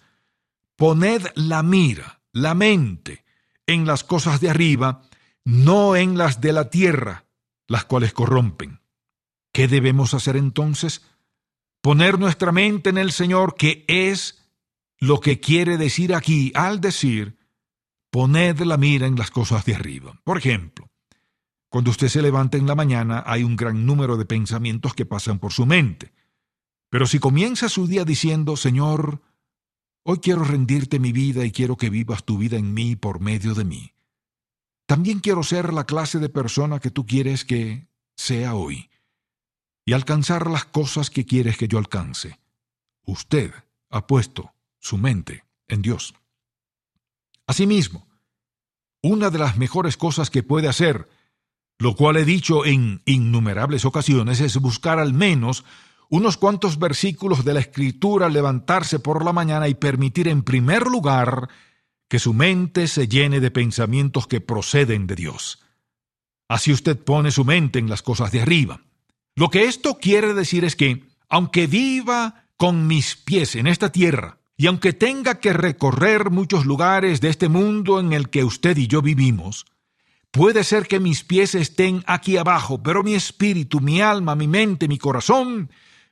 Poned 0.74 1.28
la 1.36 1.62
mira, 1.62 2.22
la 2.32 2.54
mente, 2.54 3.24
en 3.68 3.86
las 3.86 4.02
cosas 4.02 4.40
de 4.40 4.50
arriba, 4.50 5.02
no 5.44 5.94
en 5.94 6.18
las 6.18 6.40
de 6.40 6.52
la 6.52 6.70
tierra, 6.70 7.26
las 7.66 7.84
cuales 7.84 8.12
corrompen. 8.12 8.80
¿Qué 9.52 9.68
debemos 9.68 10.14
hacer 10.14 10.36
entonces? 10.36 11.02
poner 11.82 12.18
nuestra 12.18 12.52
mente 12.52 12.88
en 12.88 12.96
el 12.96 13.12
Señor, 13.12 13.56
que 13.56 13.84
es 13.88 14.48
lo 14.98 15.20
que 15.20 15.40
quiere 15.40 15.76
decir 15.76 16.14
aquí 16.14 16.52
al 16.54 16.80
decir, 16.80 17.36
poned 18.10 18.60
la 18.60 18.76
mira 18.78 19.06
en 19.06 19.16
las 19.16 19.30
cosas 19.30 19.64
de 19.66 19.74
arriba. 19.74 20.18
Por 20.24 20.38
ejemplo, 20.38 20.90
cuando 21.68 21.90
usted 21.90 22.08
se 22.08 22.22
levanta 22.22 22.56
en 22.56 22.66
la 22.66 22.76
mañana 22.76 23.24
hay 23.26 23.42
un 23.42 23.56
gran 23.56 23.84
número 23.84 24.16
de 24.16 24.24
pensamientos 24.24 24.94
que 24.94 25.04
pasan 25.04 25.38
por 25.38 25.52
su 25.52 25.66
mente. 25.66 26.12
Pero 26.88 27.06
si 27.06 27.18
comienza 27.18 27.68
su 27.68 27.86
día 27.86 28.04
diciendo, 28.04 28.56
Señor, 28.56 29.22
hoy 30.04 30.18
quiero 30.18 30.44
rendirte 30.44 31.00
mi 31.00 31.10
vida 31.10 31.44
y 31.44 31.50
quiero 31.50 31.76
que 31.76 31.90
vivas 31.90 32.24
tu 32.24 32.38
vida 32.38 32.58
en 32.58 32.72
mí 32.74 32.94
por 32.94 33.18
medio 33.20 33.54
de 33.54 33.64
mí. 33.64 33.91
También 34.92 35.20
quiero 35.20 35.42
ser 35.42 35.72
la 35.72 35.84
clase 35.84 36.18
de 36.18 36.28
persona 36.28 36.78
que 36.78 36.90
tú 36.90 37.06
quieres 37.06 37.46
que 37.46 37.88
sea 38.14 38.54
hoy 38.54 38.90
y 39.86 39.94
alcanzar 39.94 40.50
las 40.50 40.66
cosas 40.66 41.08
que 41.08 41.24
quieres 41.24 41.56
que 41.56 41.66
yo 41.66 41.78
alcance. 41.78 42.38
Usted 43.06 43.54
ha 43.88 44.06
puesto 44.06 44.52
su 44.80 44.98
mente 44.98 45.46
en 45.66 45.80
Dios. 45.80 46.12
Asimismo, 47.46 48.06
una 49.00 49.30
de 49.30 49.38
las 49.38 49.56
mejores 49.56 49.96
cosas 49.96 50.28
que 50.28 50.42
puede 50.42 50.68
hacer 50.68 51.08
lo 51.78 51.96
cual 51.96 52.18
he 52.18 52.26
dicho 52.26 52.66
en 52.66 53.00
innumerables 53.06 53.86
ocasiones, 53.86 54.40
es 54.40 54.58
buscar 54.58 54.98
al 54.98 55.14
menos 55.14 55.64
unos 56.10 56.36
cuantos 56.36 56.78
versículos 56.78 57.46
de 57.46 57.54
la 57.54 57.60
Escritura, 57.60 58.28
levantarse 58.28 58.98
por 58.98 59.24
la 59.24 59.32
mañana 59.32 59.68
y 59.68 59.74
permitir 59.74 60.28
en 60.28 60.42
primer 60.42 60.86
lugar 60.86 61.48
que 62.12 62.18
su 62.18 62.34
mente 62.34 62.88
se 62.88 63.08
llene 63.08 63.40
de 63.40 63.50
pensamientos 63.50 64.26
que 64.26 64.42
proceden 64.42 65.06
de 65.06 65.14
Dios. 65.14 65.60
Así 66.46 66.70
usted 66.70 67.02
pone 67.02 67.30
su 67.30 67.46
mente 67.46 67.78
en 67.78 67.88
las 67.88 68.02
cosas 68.02 68.30
de 68.30 68.42
arriba. 68.42 68.82
Lo 69.34 69.48
que 69.48 69.64
esto 69.64 69.96
quiere 69.98 70.34
decir 70.34 70.66
es 70.66 70.76
que, 70.76 71.06
aunque 71.30 71.66
viva 71.66 72.44
con 72.58 72.86
mis 72.86 73.16
pies 73.16 73.56
en 73.56 73.66
esta 73.66 73.90
tierra, 73.92 74.40
y 74.58 74.66
aunque 74.66 74.92
tenga 74.92 75.40
que 75.40 75.54
recorrer 75.54 76.28
muchos 76.28 76.66
lugares 76.66 77.22
de 77.22 77.30
este 77.30 77.48
mundo 77.48 77.98
en 77.98 78.12
el 78.12 78.28
que 78.28 78.44
usted 78.44 78.76
y 78.76 78.88
yo 78.88 79.00
vivimos, 79.00 79.64
puede 80.30 80.64
ser 80.64 80.88
que 80.88 81.00
mis 81.00 81.24
pies 81.24 81.54
estén 81.54 82.04
aquí 82.06 82.36
abajo, 82.36 82.82
pero 82.82 83.02
mi 83.02 83.14
espíritu, 83.14 83.80
mi 83.80 84.02
alma, 84.02 84.34
mi 84.34 84.48
mente, 84.48 84.86
mi 84.86 84.98
corazón 84.98 85.70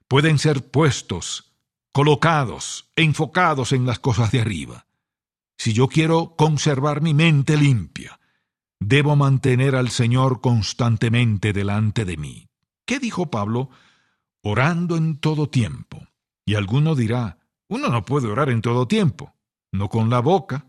pueden 0.09 0.39
ser 0.39 0.65
puestos, 0.65 1.53
colocados, 1.93 2.91
enfocados 2.97 3.73
en 3.73 3.85
las 3.85 3.99
cosas 3.99 4.33
de 4.33 4.41
arriba. 4.41 4.87
Si 5.61 5.75
yo 5.75 5.89
quiero 5.89 6.37
conservar 6.37 7.03
mi 7.03 7.13
mente 7.13 7.59
limpia, 7.59 8.19
debo 8.79 9.15
mantener 9.15 9.77
al 9.77 9.91
Señor 9.91 10.41
constantemente 10.41 11.53
delante 11.53 12.07
de 12.07 12.17
mí. 12.17 12.49
¿Qué 12.87 12.99
dijo 12.99 13.31
Pablo? 13.31 13.69
Orando 14.43 14.97
en 14.97 15.19
todo 15.19 15.51
tiempo. 15.51 16.09
Y 16.47 16.55
alguno 16.55 16.95
dirá, 16.95 17.41
uno 17.69 17.91
no 17.91 18.07
puede 18.07 18.29
orar 18.29 18.49
en 18.49 18.63
todo 18.63 18.89
tiempo, 18.89 19.35
no 19.71 19.91
con 19.91 20.09
la 20.09 20.21
boca, 20.21 20.65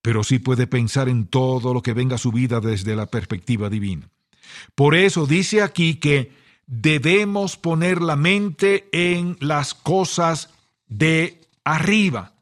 pero 0.00 0.22
sí 0.22 0.38
puede 0.38 0.68
pensar 0.68 1.08
en 1.08 1.26
todo 1.26 1.74
lo 1.74 1.82
que 1.82 1.92
venga 1.92 2.14
a 2.14 2.18
su 2.18 2.30
vida 2.30 2.60
desde 2.60 2.94
la 2.94 3.06
perspectiva 3.06 3.68
divina. 3.68 4.10
Por 4.76 4.94
eso 4.94 5.26
dice 5.26 5.60
aquí 5.60 5.96
que 5.96 6.30
debemos 6.68 7.56
poner 7.56 8.00
la 8.00 8.14
mente 8.14 8.88
en 8.92 9.36
las 9.40 9.74
cosas 9.74 10.50
de 10.86 11.40
arriba, 11.64 12.34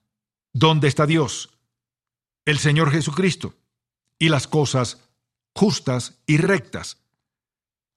donde 0.52 0.88
está 0.88 1.06
Dios 1.06 1.48
el 2.48 2.56
Señor 2.56 2.90
Jesucristo 2.90 3.56
y 4.18 4.30
las 4.30 4.46
cosas 4.48 5.06
justas 5.54 6.22
y 6.26 6.38
rectas. 6.38 6.96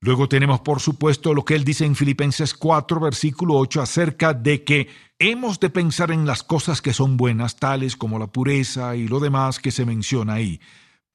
Luego 0.01 0.27
tenemos, 0.27 0.59
por 0.59 0.81
supuesto, 0.81 1.33
lo 1.33 1.45
que 1.45 1.55
él 1.55 1.63
dice 1.63 1.85
en 1.85 1.95
Filipenses 1.95 2.53
4, 2.53 2.99
versículo 2.99 3.55
8, 3.55 3.81
acerca 3.81 4.33
de 4.33 4.65
que 4.65 4.89
hemos 5.19 5.61
de 5.61 5.69
pensar 5.69 6.11
en 6.11 6.25
las 6.25 6.43
cosas 6.43 6.81
que 6.81 6.91
son 6.91 7.15
buenas, 7.15 7.55
tales 7.55 7.95
como 7.95 8.19
la 8.19 8.27
pureza 8.27 8.97
y 8.97 9.07
lo 9.07 9.21
demás 9.21 9.59
que 9.59 9.71
se 9.71 9.85
menciona 9.85 10.33
ahí. 10.33 10.59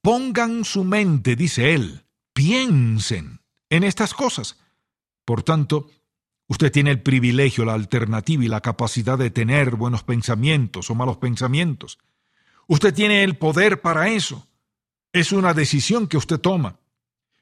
Pongan 0.01 0.65
su 0.65 0.83
mente, 0.83 1.35
dice 1.35 1.75
él, 1.75 2.05
piensen 2.33 3.41
en 3.69 3.83
estas 3.83 4.15
cosas. 4.15 4.57
Por 5.25 5.43
tanto, 5.43 5.91
usted 6.47 6.71
tiene 6.71 6.89
el 6.89 7.03
privilegio, 7.03 7.65
la 7.65 7.75
alternativa 7.75 8.43
y 8.43 8.47
la 8.47 8.61
capacidad 8.61 9.19
de 9.19 9.29
tener 9.29 9.75
buenos 9.75 10.01
pensamientos 10.01 10.89
o 10.89 10.95
malos 10.95 11.17
pensamientos. 11.17 11.99
Usted 12.67 12.93
tiene 12.93 13.23
el 13.23 13.37
poder 13.37 13.81
para 13.81 14.09
eso. 14.09 14.47
Es 15.13 15.31
una 15.31 15.53
decisión 15.53 16.07
que 16.07 16.17
usted 16.17 16.39
toma. 16.39 16.79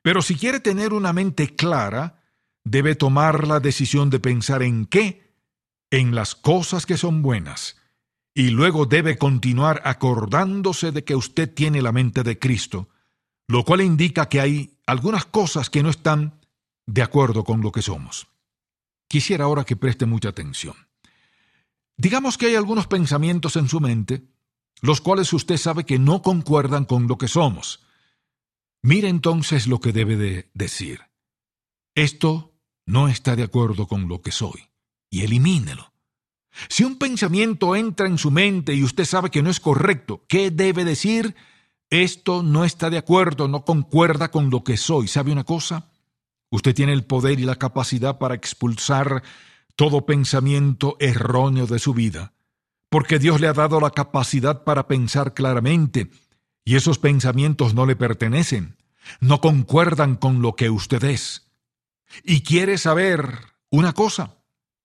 Pero 0.02 0.22
si 0.22 0.36
quiere 0.36 0.60
tener 0.60 0.94
una 0.94 1.14
mente 1.14 1.56
clara, 1.56 2.22
debe 2.64 2.96
tomar 2.96 3.48
la 3.48 3.60
decisión 3.60 4.10
de 4.10 4.20
pensar 4.20 4.62
en 4.62 4.86
qué, 4.86 5.34
en 5.90 6.14
las 6.14 6.36
cosas 6.36 6.86
que 6.86 6.98
son 6.98 7.22
buenas, 7.22 7.78
y 8.34 8.50
luego 8.50 8.86
debe 8.86 9.18
continuar 9.18 9.82
acordándose 9.86 10.92
de 10.92 11.04
que 11.04 11.16
usted 11.16 11.52
tiene 11.54 11.82
la 11.82 11.92
mente 11.92 12.22
de 12.22 12.38
Cristo, 12.38 12.90
lo 13.48 13.64
cual 13.64 13.82
indica 13.82 14.28
que 14.28 14.42
hay 14.42 14.78
algunas 14.86 15.26
cosas 15.26 15.70
que 15.70 15.82
no 15.82 15.90
están 15.90 16.40
de 16.86 17.02
acuerdo 17.02 17.44
con 17.44 17.62
lo 17.62 17.72
que 17.72 17.82
somos. 17.82 18.28
Quisiera 19.08 19.46
ahora 19.46 19.64
que 19.64 19.76
preste 19.76 20.06
mucha 20.06 20.30
atención. 20.30 20.76
Digamos 21.98 22.38
que 22.38 22.48
hay 22.48 22.56
algunos 22.56 22.88
pensamientos 22.88 23.56
en 23.56 23.70
su 23.70 23.80
mente 23.80 24.24
los 24.82 25.02
cuales 25.02 25.32
usted 25.34 25.58
sabe 25.58 25.86
que 25.86 26.00
no 26.00 26.22
concuerdan 26.22 26.86
con 26.86 27.08
lo 27.08 27.18
que 27.18 27.28
somos. 27.28 27.84
Mire 28.82 29.10
entonces 29.10 29.68
lo 29.68 29.80
que 29.80 29.92
debe 29.92 30.16
de 30.16 30.52
decir. 30.54 31.02
Esto 31.96 32.54
no 32.86 33.08
está 33.08 33.36
de 33.36 33.44
acuerdo 33.44 33.88
con 33.88 34.08
lo 34.08 34.22
que 34.22 34.32
soy, 34.32 34.70
y 35.10 35.24
elimínelo. 35.24 35.94
Si 36.70 36.84
un 36.84 36.98
pensamiento 36.98 37.76
entra 37.76 38.08
en 38.08 38.18
su 38.18 38.32
mente 38.32 38.74
y 38.74 38.84
usted 38.84 39.06
sabe 39.06 39.30
que 39.30 39.42
no 39.42 39.50
es 39.50 39.60
correcto, 39.60 40.24
¿qué 40.28 40.52
debe 40.52 40.86
decir? 40.86 41.36
Esto 41.90 42.44
no 42.44 42.64
está 42.64 42.90
de 42.90 42.98
acuerdo, 42.98 43.48
no 43.48 43.66
concuerda 43.66 44.32
con 44.32 44.50
lo 44.50 44.64
que 44.64 44.78
soy. 44.78 45.08
¿Sabe 45.08 45.32
una 45.32 45.44
cosa? 45.44 45.92
Usted 46.50 46.74
tiene 46.74 46.94
el 46.94 47.06
poder 47.06 47.40
y 47.40 47.44
la 47.44 47.56
capacidad 47.56 48.18
para 48.18 48.36
expulsar 48.36 49.24
todo 49.76 50.06
pensamiento 50.06 50.96
erróneo 51.00 51.68
de 51.68 51.80
su 51.80 51.94
vida 51.94 52.35
porque 52.96 53.20
Dios 53.20 53.42
le 53.42 53.50
ha 53.50 53.54
dado 53.54 53.82
la 53.82 53.90
capacidad 53.90 54.64
para 54.64 54.88
pensar 54.88 55.34
claramente, 55.34 56.12
y 56.64 56.78
esos 56.78 56.98
pensamientos 56.98 57.74
no 57.74 57.86
le 57.86 57.98
pertenecen, 57.98 58.78
no 59.20 59.42
concuerdan 59.42 60.16
con 60.16 60.42
lo 60.42 60.56
que 60.56 60.70
usted 60.70 61.04
es. 61.04 61.52
Y 62.24 62.40
quiere 62.44 62.78
saber 62.78 63.38
una 63.70 63.92
cosa, 63.92 64.38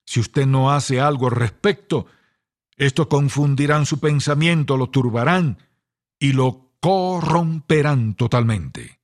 si 0.05 0.19
usted 0.19 0.45
no 0.45 0.73
hace 0.73 1.01
algo 1.01 1.29
al 1.29 1.37
respecto, 1.37 2.07
esto 2.77 3.09
confundirán 3.09 3.87
su 3.87 4.01
pensamiento, 4.01 4.77
lo 4.77 4.91
turbarán 4.91 5.59
y 6.19 6.33
lo 6.33 6.73
corromperán 6.81 8.15
totalmente. 8.15 9.00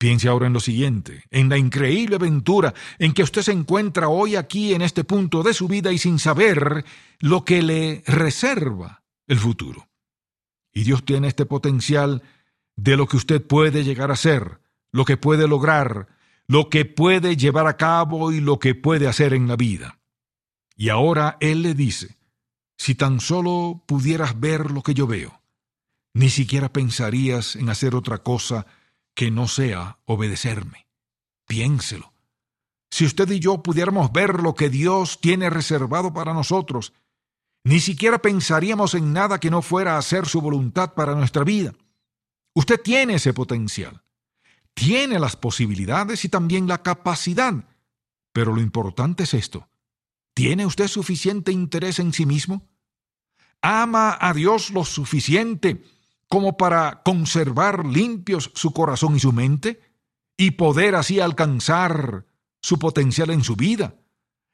Piense 0.00 0.28
ahora 0.28 0.46
en 0.46 0.54
lo 0.54 0.60
siguiente, 0.60 1.24
en 1.30 1.50
la 1.50 1.58
increíble 1.58 2.16
aventura 2.16 2.72
en 2.98 3.12
que 3.12 3.22
usted 3.22 3.42
se 3.42 3.52
encuentra 3.52 4.08
hoy 4.08 4.34
aquí 4.34 4.72
en 4.72 4.80
este 4.80 5.04
punto 5.04 5.42
de 5.42 5.52
su 5.52 5.68
vida 5.68 5.92
y 5.92 5.98
sin 5.98 6.18
saber 6.18 6.86
lo 7.18 7.44
que 7.44 7.60
le 7.60 8.02
reserva 8.06 9.04
el 9.26 9.38
futuro. 9.38 9.90
Y 10.72 10.84
Dios 10.84 11.04
tiene 11.04 11.28
este 11.28 11.44
potencial 11.44 12.22
de 12.76 12.96
lo 12.96 13.06
que 13.06 13.18
usted 13.18 13.46
puede 13.46 13.84
llegar 13.84 14.10
a 14.10 14.16
ser, 14.16 14.62
lo 14.90 15.04
que 15.04 15.18
puede 15.18 15.46
lograr, 15.46 16.08
lo 16.46 16.70
que 16.70 16.86
puede 16.86 17.36
llevar 17.36 17.66
a 17.66 17.76
cabo 17.76 18.32
y 18.32 18.40
lo 18.40 18.58
que 18.58 18.74
puede 18.74 19.06
hacer 19.06 19.34
en 19.34 19.48
la 19.48 19.56
vida. 19.56 19.98
Y 20.76 20.88
ahora 20.88 21.36
Él 21.40 21.60
le 21.60 21.74
dice, 21.74 22.16
si 22.78 22.94
tan 22.94 23.20
solo 23.20 23.84
pudieras 23.86 24.40
ver 24.40 24.70
lo 24.70 24.82
que 24.82 24.94
yo 24.94 25.06
veo, 25.06 25.42
ni 26.14 26.30
siquiera 26.30 26.72
pensarías 26.72 27.54
en 27.54 27.68
hacer 27.68 27.94
otra 27.94 28.22
cosa 28.22 28.64
que 29.20 29.30
no 29.30 29.48
sea 29.48 29.98
obedecerme. 30.06 30.88
Piénselo. 31.46 32.14
Si 32.90 33.04
usted 33.04 33.30
y 33.30 33.38
yo 33.38 33.62
pudiéramos 33.62 34.12
ver 34.12 34.40
lo 34.40 34.54
que 34.54 34.70
Dios 34.70 35.20
tiene 35.20 35.50
reservado 35.50 36.14
para 36.14 36.32
nosotros, 36.32 36.94
ni 37.62 37.80
siquiera 37.80 38.22
pensaríamos 38.22 38.94
en 38.94 39.12
nada 39.12 39.38
que 39.38 39.50
no 39.50 39.60
fuera 39.60 39.96
a 39.96 39.98
hacer 39.98 40.24
su 40.24 40.40
voluntad 40.40 40.94
para 40.94 41.14
nuestra 41.14 41.44
vida. 41.44 41.74
Usted 42.54 42.80
tiene 42.80 43.16
ese 43.16 43.34
potencial, 43.34 44.02
tiene 44.72 45.18
las 45.18 45.36
posibilidades 45.36 46.24
y 46.24 46.30
también 46.30 46.66
la 46.66 46.82
capacidad, 46.82 47.52
pero 48.32 48.54
lo 48.54 48.62
importante 48.62 49.24
es 49.24 49.34
esto. 49.34 49.68
¿Tiene 50.32 50.64
usted 50.64 50.88
suficiente 50.88 51.52
interés 51.52 51.98
en 51.98 52.14
sí 52.14 52.24
mismo? 52.24 52.70
¿Ama 53.60 54.16
a 54.18 54.32
Dios 54.32 54.70
lo 54.70 54.86
suficiente 54.86 55.84
como 56.30 56.56
para 56.56 57.02
conservar 57.02 57.84
limpios 57.84 58.52
su 58.54 58.72
corazón 58.72 59.16
y 59.16 59.20
su 59.20 59.32
mente 59.32 59.80
y 60.38 60.52
poder 60.52 60.94
así 60.94 61.18
alcanzar 61.18 62.24
su 62.62 62.78
potencial 62.78 63.30
en 63.30 63.42
su 63.42 63.56
vida 63.56 63.96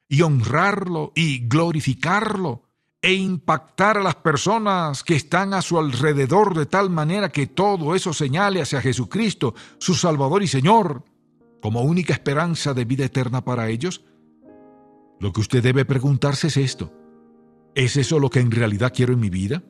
y 0.09 0.23
honrarlo 0.23 1.13
y 1.15 1.47
glorificarlo 1.47 2.63
e 2.99 3.13
impactar 3.13 3.99
a 3.99 4.03
las 4.03 4.15
personas 4.15 5.03
que 5.03 5.15
están 5.15 5.53
a 5.53 5.61
su 5.61 5.77
alrededor 5.77 6.57
de 6.57 6.65
tal 6.65 6.89
manera 6.89 7.29
que 7.29 7.45
todo 7.45 7.93
eso 7.93 8.11
señale 8.11 8.59
hacia 8.59 8.81
Jesucristo, 8.81 9.53
su 9.77 9.93
Salvador 9.93 10.41
y 10.41 10.47
Señor, 10.47 11.05
como 11.61 11.83
única 11.83 12.13
esperanza 12.13 12.73
de 12.73 12.85
vida 12.85 13.05
eterna 13.05 13.45
para 13.45 13.69
ellos? 13.69 14.03
Lo 15.19 15.31
que 15.31 15.41
usted 15.41 15.61
debe 15.61 15.85
preguntarse 15.85 16.47
es 16.47 16.57
esto. 16.57 16.91
¿Es 17.75 17.97
eso 17.97 18.19
lo 18.19 18.31
que 18.31 18.39
en 18.39 18.49
realidad 18.49 18.91
quiero 18.95 19.13
en 19.13 19.19
mi 19.19 19.29
vida? 19.29 19.61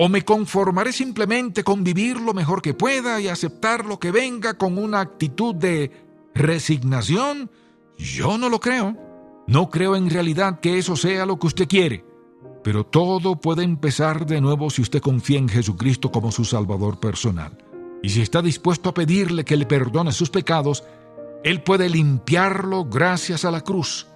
¿O 0.00 0.08
me 0.08 0.24
conformaré 0.24 0.92
simplemente 0.92 1.64
con 1.64 1.82
vivir 1.82 2.20
lo 2.20 2.32
mejor 2.32 2.62
que 2.62 2.72
pueda 2.72 3.20
y 3.20 3.26
aceptar 3.26 3.84
lo 3.84 3.98
que 3.98 4.12
venga 4.12 4.54
con 4.54 4.78
una 4.78 5.00
actitud 5.00 5.56
de 5.56 5.90
resignación? 6.36 7.50
Yo 7.96 8.38
no 8.38 8.48
lo 8.48 8.60
creo. 8.60 8.96
No 9.48 9.70
creo 9.70 9.96
en 9.96 10.08
realidad 10.08 10.60
que 10.60 10.78
eso 10.78 10.94
sea 10.94 11.26
lo 11.26 11.40
que 11.40 11.48
usted 11.48 11.66
quiere. 11.66 12.04
Pero 12.62 12.86
todo 12.86 13.40
puede 13.40 13.64
empezar 13.64 14.24
de 14.24 14.40
nuevo 14.40 14.70
si 14.70 14.82
usted 14.82 15.00
confía 15.00 15.40
en 15.40 15.48
Jesucristo 15.48 16.12
como 16.12 16.30
su 16.30 16.44
Salvador 16.44 17.00
personal. 17.00 17.58
Y 18.00 18.10
si 18.10 18.20
está 18.20 18.40
dispuesto 18.40 18.90
a 18.90 18.94
pedirle 18.94 19.44
que 19.44 19.56
le 19.56 19.66
perdone 19.66 20.12
sus 20.12 20.30
pecados, 20.30 20.84
Él 21.42 21.64
puede 21.64 21.88
limpiarlo 21.88 22.84
gracias 22.84 23.44
a 23.44 23.50
la 23.50 23.62
cruz 23.62 24.07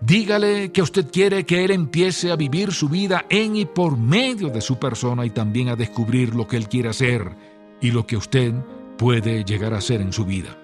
Dígale 0.00 0.70
que 0.70 0.82
usted 0.82 1.10
quiere 1.10 1.44
que 1.44 1.64
Él 1.64 1.72
empiece 1.72 2.30
a 2.30 2.36
vivir 2.36 2.72
su 2.72 2.88
vida 2.88 3.26
en 3.28 3.56
y 3.56 3.64
por 3.64 3.96
medio 3.96 4.48
de 4.48 4.60
su 4.60 4.78
persona 4.78 5.26
y 5.26 5.30
también 5.30 5.68
a 5.68 5.76
descubrir 5.76 6.36
lo 6.36 6.46
que 6.46 6.56
Él 6.56 6.68
quiere 6.68 6.88
hacer 6.88 7.36
y 7.80 7.90
lo 7.90 8.06
que 8.06 8.16
usted 8.16 8.54
puede 8.96 9.44
llegar 9.44 9.74
a 9.74 9.78
hacer 9.78 10.00
en 10.00 10.12
su 10.12 10.24
vida. 10.24 10.56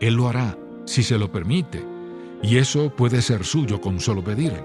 Él 0.00 0.14
lo 0.14 0.28
hará, 0.28 0.56
si 0.84 1.02
se 1.02 1.18
lo 1.18 1.32
permite. 1.32 1.84
Y 2.42 2.58
eso 2.58 2.90
puede 2.90 3.22
ser 3.22 3.44
suyo 3.44 3.80
con 3.80 3.98
solo 3.98 4.22
pedirlo. 4.22 4.64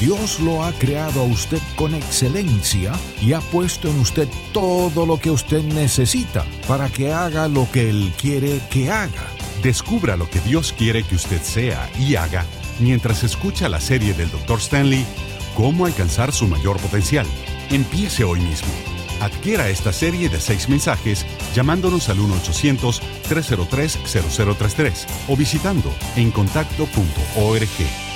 Dios 0.00 0.38
lo 0.38 0.64
ha 0.64 0.72
creado 0.72 1.22
a 1.22 1.24
usted 1.24 1.60
con 1.74 1.94
excelencia 1.94 2.92
y 3.20 3.32
ha 3.32 3.40
puesto 3.40 3.88
en 3.88 3.98
usted 3.98 4.28
todo 4.52 5.06
lo 5.06 5.18
que 5.18 5.30
usted 5.30 5.62
necesita 5.62 6.44
para 6.68 6.88
que 6.88 7.12
haga 7.12 7.48
lo 7.48 7.68
que 7.72 7.90
Él 7.90 8.12
quiere 8.16 8.60
que 8.70 8.90
haga. 8.90 9.26
Descubra 9.62 10.16
lo 10.16 10.30
que 10.30 10.40
Dios 10.40 10.72
quiere 10.72 11.02
que 11.02 11.16
usted 11.16 11.42
sea 11.42 11.90
y 11.98 12.14
haga 12.14 12.46
mientras 12.78 13.24
escucha 13.24 13.68
la 13.68 13.80
serie 13.80 14.14
del 14.14 14.30
Dr. 14.30 14.60
Stanley, 14.60 15.04
Cómo 15.56 15.86
alcanzar 15.86 16.32
su 16.32 16.46
mayor 16.46 16.78
potencial. 16.78 17.26
Empiece 17.70 18.22
hoy 18.22 18.38
mismo. 18.38 18.68
Adquiera 19.20 19.68
esta 19.68 19.92
serie 19.92 20.28
de 20.28 20.40
seis 20.40 20.68
mensajes 20.68 21.26
llamándonos 21.52 22.08
al 22.08 22.18
1-800-303-0033 22.18 24.92
o 25.26 25.36
visitando 25.36 25.92
encontacto.org. 26.14 28.07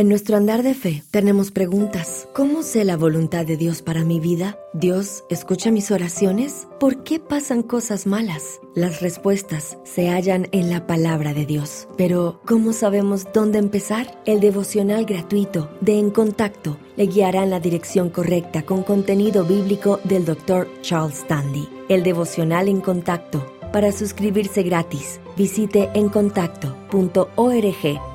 En 0.00 0.08
nuestro 0.08 0.38
andar 0.38 0.62
de 0.62 0.72
fe 0.72 1.02
tenemos 1.10 1.50
preguntas. 1.50 2.26
¿Cómo 2.32 2.62
sé 2.62 2.86
la 2.86 2.96
voluntad 2.96 3.44
de 3.44 3.58
Dios 3.58 3.82
para 3.82 4.02
mi 4.02 4.18
vida? 4.18 4.58
¿Dios 4.72 5.24
escucha 5.28 5.70
mis 5.70 5.90
oraciones? 5.90 6.66
¿Por 6.80 7.02
qué 7.04 7.20
pasan 7.20 7.62
cosas 7.62 8.06
malas? 8.06 8.60
Las 8.74 9.02
respuestas 9.02 9.76
se 9.84 10.08
hallan 10.08 10.48
en 10.52 10.70
la 10.70 10.86
palabra 10.86 11.34
de 11.34 11.44
Dios. 11.44 11.86
Pero, 11.98 12.40
¿cómo 12.46 12.72
sabemos 12.72 13.26
dónde 13.34 13.58
empezar? 13.58 14.18
El 14.24 14.40
devocional 14.40 15.04
gratuito 15.04 15.68
de 15.82 15.98
En 15.98 16.10
Contacto 16.10 16.78
le 16.96 17.06
guiará 17.06 17.42
en 17.42 17.50
la 17.50 17.60
dirección 17.60 18.08
correcta 18.08 18.62
con 18.62 18.82
contenido 18.82 19.44
bíblico 19.44 20.00
del 20.04 20.24
Dr. 20.24 20.66
Charles 20.80 21.18
Stanley. 21.18 21.68
El 21.90 22.04
devocional 22.04 22.68
En 22.68 22.80
Contacto. 22.80 23.44
Para 23.70 23.92
suscribirse 23.92 24.62
gratis, 24.62 25.20
visite 25.36 25.90
encontacto.org 25.92 26.78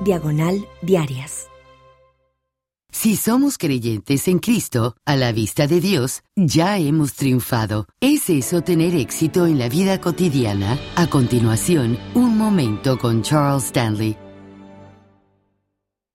diagonal 0.04 0.66
diarias. 0.82 1.46
Si 2.98 3.14
somos 3.14 3.58
creyentes 3.58 4.26
en 4.26 4.38
Cristo, 4.38 4.96
a 5.04 5.16
la 5.16 5.30
vista 5.30 5.66
de 5.66 5.82
Dios, 5.82 6.22
ya 6.34 6.78
hemos 6.78 7.12
triunfado. 7.12 7.86
¿Es 8.00 8.30
eso 8.30 8.62
tener 8.62 8.94
éxito 8.94 9.46
en 9.46 9.58
la 9.58 9.68
vida 9.68 10.00
cotidiana? 10.00 10.78
A 10.96 11.06
continuación, 11.06 11.98
un 12.14 12.38
momento 12.38 12.96
con 12.96 13.20
Charles 13.20 13.64
Stanley. 13.66 14.16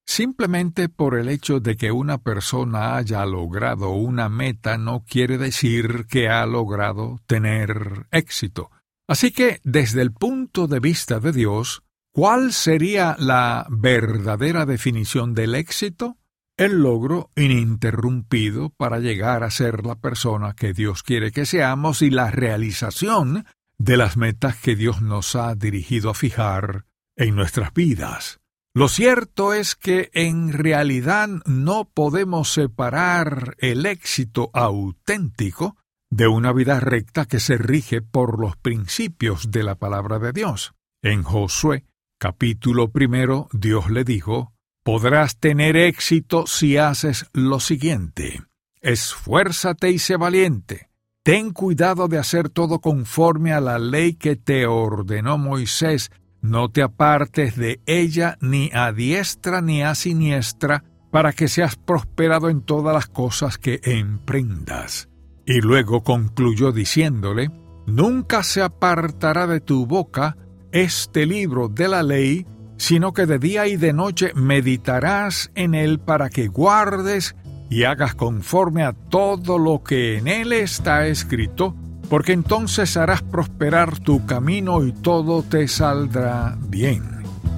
Simplemente 0.07 0.89
por 0.89 1.19
el 1.19 1.29
hecho 1.29 1.59
de 1.59 1.77
que 1.77 1.91
una 1.91 2.17
persona 2.17 2.95
haya 2.95 3.23
logrado 3.27 3.91
una 3.91 4.27
meta 4.27 4.79
no 4.79 5.05
quiere 5.07 5.37
decir 5.37 6.07
que 6.09 6.29
ha 6.29 6.47
logrado 6.47 7.19
tener 7.27 8.07
éxito. 8.09 8.71
Así 9.07 9.31
que, 9.31 9.61
desde 9.63 10.01
el 10.01 10.13
punto 10.13 10.65
de 10.65 10.79
vista 10.79 11.19
de 11.19 11.31
Dios, 11.31 11.83
¿cuál 12.11 12.51
sería 12.51 13.15
la 13.19 13.67
verdadera 13.69 14.65
definición 14.65 15.35
del 15.35 15.53
éxito? 15.53 16.17
El 16.61 16.83
logro 16.83 17.31
ininterrumpido 17.35 18.69
para 18.69 18.99
llegar 18.99 19.43
a 19.43 19.49
ser 19.49 19.83
la 19.83 19.95
persona 19.95 20.53
que 20.53 20.73
Dios 20.73 21.01
quiere 21.01 21.31
que 21.31 21.47
seamos 21.47 22.03
y 22.03 22.11
la 22.11 22.29
realización 22.29 23.45
de 23.79 23.97
las 23.97 24.15
metas 24.15 24.57
que 24.57 24.75
Dios 24.75 25.01
nos 25.01 25.35
ha 25.35 25.55
dirigido 25.55 26.11
a 26.11 26.13
fijar 26.13 26.85
en 27.15 27.35
nuestras 27.35 27.73
vidas. 27.73 28.41
Lo 28.75 28.89
cierto 28.89 29.55
es 29.55 29.75
que 29.75 30.11
en 30.13 30.53
realidad 30.53 31.29
no 31.47 31.89
podemos 31.91 32.53
separar 32.53 33.55
el 33.57 33.87
éxito 33.87 34.51
auténtico 34.53 35.77
de 36.11 36.27
una 36.27 36.53
vida 36.53 36.79
recta 36.79 37.25
que 37.25 37.39
se 37.39 37.57
rige 37.57 38.03
por 38.03 38.39
los 38.39 38.55
principios 38.55 39.49
de 39.49 39.63
la 39.63 39.75
palabra 39.75 40.19
de 40.19 40.31
Dios. 40.31 40.73
En 41.01 41.23
Josué, 41.23 41.85
capítulo 42.19 42.91
primero, 42.91 43.49
Dios 43.51 43.89
le 43.89 44.03
dijo, 44.03 44.53
Podrás 44.83 45.37
tener 45.37 45.77
éxito 45.77 46.47
si 46.47 46.77
haces 46.77 47.27
lo 47.33 47.59
siguiente. 47.59 48.41
Esfuérzate 48.81 49.91
y 49.91 49.99
sé 49.99 50.17
valiente. 50.17 50.89
Ten 51.23 51.51
cuidado 51.51 52.07
de 52.07 52.17
hacer 52.17 52.49
todo 52.49 52.79
conforme 52.79 53.53
a 53.53 53.61
la 53.61 53.77
ley 53.77 54.15
que 54.15 54.35
te 54.35 54.65
ordenó 54.65 55.37
Moisés. 55.37 56.09
No 56.41 56.69
te 56.69 56.81
apartes 56.81 57.55
de 57.55 57.79
ella 57.85 58.39
ni 58.41 58.71
a 58.73 58.91
diestra 58.91 59.61
ni 59.61 59.83
a 59.83 59.93
siniestra, 59.93 60.83
para 61.11 61.33
que 61.33 61.47
seas 61.47 61.75
prosperado 61.75 62.49
en 62.49 62.61
todas 62.61 62.95
las 62.95 63.05
cosas 63.05 63.59
que 63.59 63.81
emprendas. 63.83 65.09
Y 65.45 65.61
luego 65.61 66.03
concluyó 66.03 66.71
diciéndole, 66.71 67.51
Nunca 67.85 68.41
se 68.41 68.61
apartará 68.61 69.45
de 69.45 69.59
tu 69.59 69.85
boca 69.85 70.37
este 70.71 71.25
libro 71.25 71.67
de 71.67 71.87
la 71.87 72.01
ley, 72.01 72.47
sino 72.81 73.13
que 73.13 73.27
de 73.27 73.37
día 73.37 73.67
y 73.67 73.77
de 73.77 73.93
noche 73.93 74.31
meditarás 74.33 75.51
en 75.53 75.75
él 75.75 75.99
para 75.99 76.31
que 76.31 76.47
guardes 76.47 77.35
y 77.69 77.83
hagas 77.83 78.15
conforme 78.15 78.81
a 78.81 78.93
todo 78.93 79.59
lo 79.59 79.83
que 79.83 80.17
en 80.17 80.27
él 80.27 80.51
está 80.51 81.05
escrito, 81.05 81.75
porque 82.09 82.33
entonces 82.33 82.97
harás 82.97 83.21
prosperar 83.21 83.99
tu 83.99 84.25
camino 84.25 84.83
y 84.83 84.93
todo 84.93 85.43
te 85.43 85.67
saldrá 85.67 86.57
bien. 86.59 87.03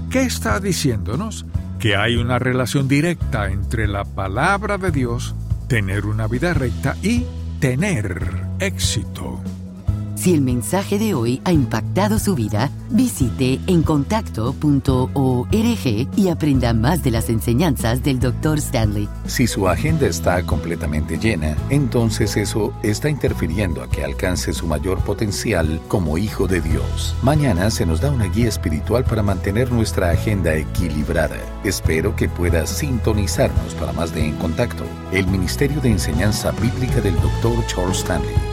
¿Qué 0.10 0.24
está 0.24 0.60
diciéndonos? 0.60 1.46
Que 1.80 1.96
hay 1.96 2.18
una 2.18 2.38
relación 2.38 2.90
directa 2.90 3.50
entre 3.50 3.88
la 3.88 4.04
palabra 4.04 4.78
de 4.78 4.92
Dios, 4.92 5.36
tener 5.70 6.06
una 6.06 6.28
vida 6.28 6.54
recta 6.54 6.98
y 7.02 7.26
tener 7.62 8.30
éxito. 8.60 9.42
Si 10.24 10.34
el 10.34 10.40
mensaje 10.40 11.00
de 11.00 11.14
hoy 11.14 11.42
ha 11.44 11.52
impactado 11.52 12.18
su 12.18 12.34
vida, 12.34 12.72
visite 12.90 13.60
encontacto.org 13.68 15.52
y 16.16 16.30
aprenda 16.30 16.74
más 16.74 17.04
de 17.04 17.12
las 17.12 17.30
enseñanzas 17.30 18.04
del 18.04 18.22
Dr. 18.22 18.58
Stanley. 18.60 19.10
Si 19.26 19.48
su 19.48 19.68
agenda 19.68 20.08
está 20.08 20.42
completamente 20.44 21.18
llena, 21.18 21.58
entonces 21.70 22.38
eso 22.38 22.74
está 22.84 23.10
interfiriendo 23.10 23.84
a 23.84 23.90
que 23.90 24.06
alcance 24.06 24.54
su 24.54 24.66
mayor 24.66 25.00
potencial 25.00 25.82
como 25.90 26.18
hijo 26.18 26.48
de 26.48 26.62
Dios. 26.62 27.14
Mañana 27.22 27.70
se 27.70 27.86
nos 27.86 28.00
da 28.00 28.10
una 28.10 28.28
guía 28.28 28.48
espiritual 28.48 29.04
para 29.04 29.24
mantener 29.24 29.74
nuestra 29.74 30.12
agenda 30.12 30.56
equilibrada. 30.56 31.36
Espero 31.66 32.16
que 32.16 32.30
pueda 32.30 32.66
sintonizarnos 32.66 33.74
para 33.74 33.92
más 33.92 34.16
de 34.16 34.26
En 34.26 34.38
Contacto, 34.38 34.86
el 35.12 35.28
Ministerio 35.28 35.82
de 35.82 35.90
Enseñanza 35.90 36.52
Bíblica 36.52 37.02
del 37.02 37.16
Dr. 37.16 37.68
Charles 37.68 37.98
Stanley. 37.98 38.53